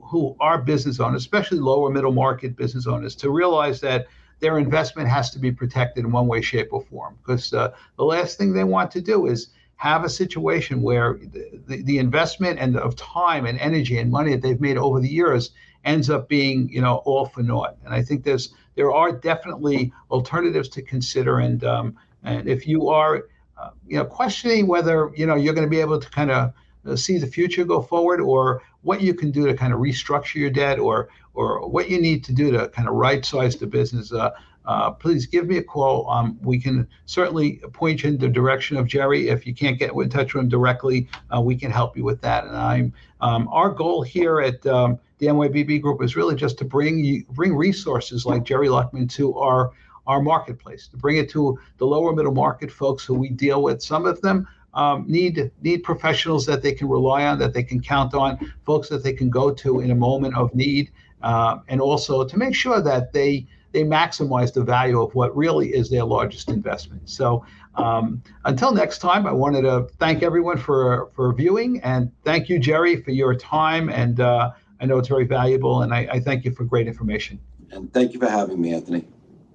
who 0.00 0.36
are 0.40 0.58
business 0.58 1.00
owners, 1.00 1.22
especially 1.22 1.58
lower 1.58 1.90
middle 1.90 2.12
market 2.12 2.56
business 2.56 2.86
owners, 2.86 3.16
to 3.16 3.30
realize 3.30 3.80
that 3.80 4.06
their 4.40 4.58
investment 4.58 5.08
has 5.08 5.30
to 5.30 5.38
be 5.38 5.50
protected 5.50 6.04
in 6.04 6.12
one 6.12 6.26
way, 6.26 6.40
shape, 6.40 6.68
or 6.72 6.82
form. 6.82 7.16
Because 7.22 7.52
uh, 7.52 7.72
the 7.96 8.04
last 8.04 8.36
thing 8.36 8.52
they 8.52 8.64
want 8.64 8.90
to 8.92 9.00
do 9.00 9.26
is 9.26 9.48
have 9.76 10.04
a 10.04 10.08
situation 10.08 10.82
where 10.82 11.18
the, 11.32 11.60
the, 11.66 11.82
the, 11.82 11.98
investment 11.98 12.58
and 12.58 12.76
of 12.76 12.94
time 12.96 13.44
and 13.46 13.58
energy 13.58 13.98
and 13.98 14.10
money 14.10 14.30
that 14.32 14.42
they've 14.42 14.60
made 14.60 14.78
over 14.78 15.00
the 15.00 15.08
years 15.08 15.50
ends 15.84 16.10
up 16.10 16.28
being, 16.28 16.68
you 16.70 16.80
know, 16.80 16.96
all 17.04 17.26
for 17.26 17.42
naught. 17.42 17.76
And 17.84 17.94
I 17.94 18.02
think 18.02 18.24
there's 18.24 18.54
there 18.74 18.92
are 18.92 19.12
definitely 19.12 19.92
alternatives 20.10 20.68
to 20.70 20.82
consider. 20.82 21.38
And 21.38 21.64
um, 21.64 21.96
and 22.22 22.48
if 22.48 22.66
you 22.66 22.88
are, 22.88 23.28
uh, 23.58 23.70
you 23.86 23.98
know, 23.98 24.04
questioning 24.04 24.66
whether 24.66 25.10
you 25.14 25.26
know 25.26 25.36
you're 25.36 25.54
going 25.54 25.66
to 25.66 25.70
be 25.70 25.80
able 25.80 26.00
to 26.00 26.10
kind 26.10 26.30
of 26.30 26.52
uh, 26.86 26.96
see 26.96 27.18
the 27.18 27.26
future 27.26 27.64
go 27.64 27.80
forward 27.80 28.20
or 28.20 28.62
what 28.82 29.00
you 29.00 29.14
can 29.14 29.30
do 29.30 29.46
to 29.46 29.54
kind 29.54 29.72
of 29.72 29.80
restructure 29.80 30.36
your 30.36 30.50
debt 30.50 30.78
or 30.78 31.08
or 31.34 31.68
what 31.68 31.90
you 31.90 32.00
need 32.00 32.22
to 32.24 32.32
do 32.32 32.50
to 32.52 32.68
kind 32.68 32.88
of 32.88 32.94
right 32.94 33.24
size 33.24 33.56
the 33.56 33.66
business, 33.66 34.12
uh, 34.12 34.30
uh, 34.66 34.90
please 34.90 35.26
give 35.26 35.46
me 35.46 35.58
a 35.58 35.62
call. 35.62 36.08
Um, 36.08 36.38
we 36.42 36.58
can 36.58 36.88
certainly 37.06 37.60
point 37.72 38.02
you 38.02 38.10
in 38.10 38.18
the 38.18 38.28
direction 38.28 38.76
of 38.76 38.86
Jerry. 38.86 39.28
If 39.28 39.46
you 39.46 39.54
can't 39.54 39.78
get 39.78 39.92
in 39.92 40.08
touch 40.08 40.34
with 40.34 40.44
him 40.44 40.48
directly, 40.48 41.08
uh, 41.34 41.40
we 41.40 41.56
can 41.56 41.70
help 41.70 41.96
you 41.96 42.04
with 42.04 42.20
that. 42.22 42.44
And 42.44 42.56
I'm 42.56 42.92
um, 43.20 43.48
our 43.48 43.70
goal 43.70 44.02
here 44.02 44.40
at 44.40 44.64
um, 44.66 44.98
the 45.18 45.26
NYBB 45.26 45.80
Group 45.80 46.02
is 46.02 46.16
really 46.16 46.34
just 46.34 46.58
to 46.58 46.64
bring 46.64 47.04
you, 47.04 47.24
bring 47.30 47.54
resources 47.54 48.26
like 48.26 48.44
Jerry 48.44 48.68
Luckman 48.68 49.10
to 49.12 49.36
our 49.38 49.72
our 50.06 50.20
marketplace, 50.20 50.86
to 50.88 50.98
bring 50.98 51.16
it 51.16 51.30
to 51.30 51.58
the 51.78 51.86
lower 51.86 52.12
middle 52.14 52.34
market 52.34 52.70
folks 52.70 53.04
who 53.04 53.14
we 53.14 53.30
deal 53.30 53.62
with. 53.62 53.82
Some 53.82 54.04
of 54.04 54.20
them 54.20 54.46
um, 54.74 55.04
need 55.08 55.50
need 55.62 55.78
professionals 55.78 56.44
that 56.46 56.62
they 56.62 56.72
can 56.72 56.88
rely 56.88 57.24
on, 57.24 57.38
that 57.38 57.54
they 57.54 57.62
can 57.62 57.80
count 57.80 58.14
on, 58.14 58.52
folks 58.66 58.88
that 58.88 59.02
they 59.02 59.12
can 59.12 59.30
go 59.30 59.50
to 59.52 59.80
in 59.80 59.90
a 59.90 59.94
moment 59.94 60.36
of 60.36 60.54
need, 60.54 60.90
uh, 61.22 61.58
and 61.68 61.80
also 61.80 62.24
to 62.24 62.36
make 62.36 62.54
sure 62.54 62.82
that 62.82 63.12
they 63.12 63.46
they 63.74 63.82
maximize 63.82 64.54
the 64.54 64.62
value 64.62 65.02
of 65.02 65.14
what 65.14 65.36
really 65.36 65.74
is 65.74 65.90
their 65.90 66.04
largest 66.04 66.48
investment. 66.48 67.10
So 67.10 67.44
um, 67.74 68.22
until 68.44 68.72
next 68.72 68.98
time, 68.98 69.26
I 69.26 69.32
wanted 69.32 69.62
to 69.62 69.88
thank 69.98 70.22
everyone 70.22 70.56
for 70.56 71.10
for 71.14 71.34
viewing, 71.34 71.80
and 71.82 72.10
thank 72.24 72.48
you, 72.48 72.58
Jerry, 72.58 73.02
for 73.02 73.10
your 73.10 73.34
time. 73.34 73.90
And 73.90 74.20
uh, 74.20 74.52
I 74.80 74.86
know 74.86 74.96
it's 74.98 75.08
very 75.08 75.26
valuable, 75.26 75.82
and 75.82 75.92
I, 75.92 76.08
I, 76.10 76.20
thank 76.20 76.44
you 76.44 76.52
for 76.52 76.64
great 76.64 76.86
information. 76.86 77.40
And 77.72 77.92
thank 77.92 78.12
you 78.12 78.20
for 78.20 78.28
having 78.28 78.60
me, 78.60 78.72
Anthony. 78.72 79.04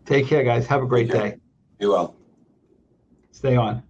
Take 0.05 0.27
care, 0.27 0.43
guys. 0.43 0.67
Have 0.67 0.84
a 0.84 0.86
great 0.86 1.10
day. 1.10 1.38
Be 1.79 1.86
well. 1.86 2.13
Stay 3.32 3.55
on. 3.55 3.88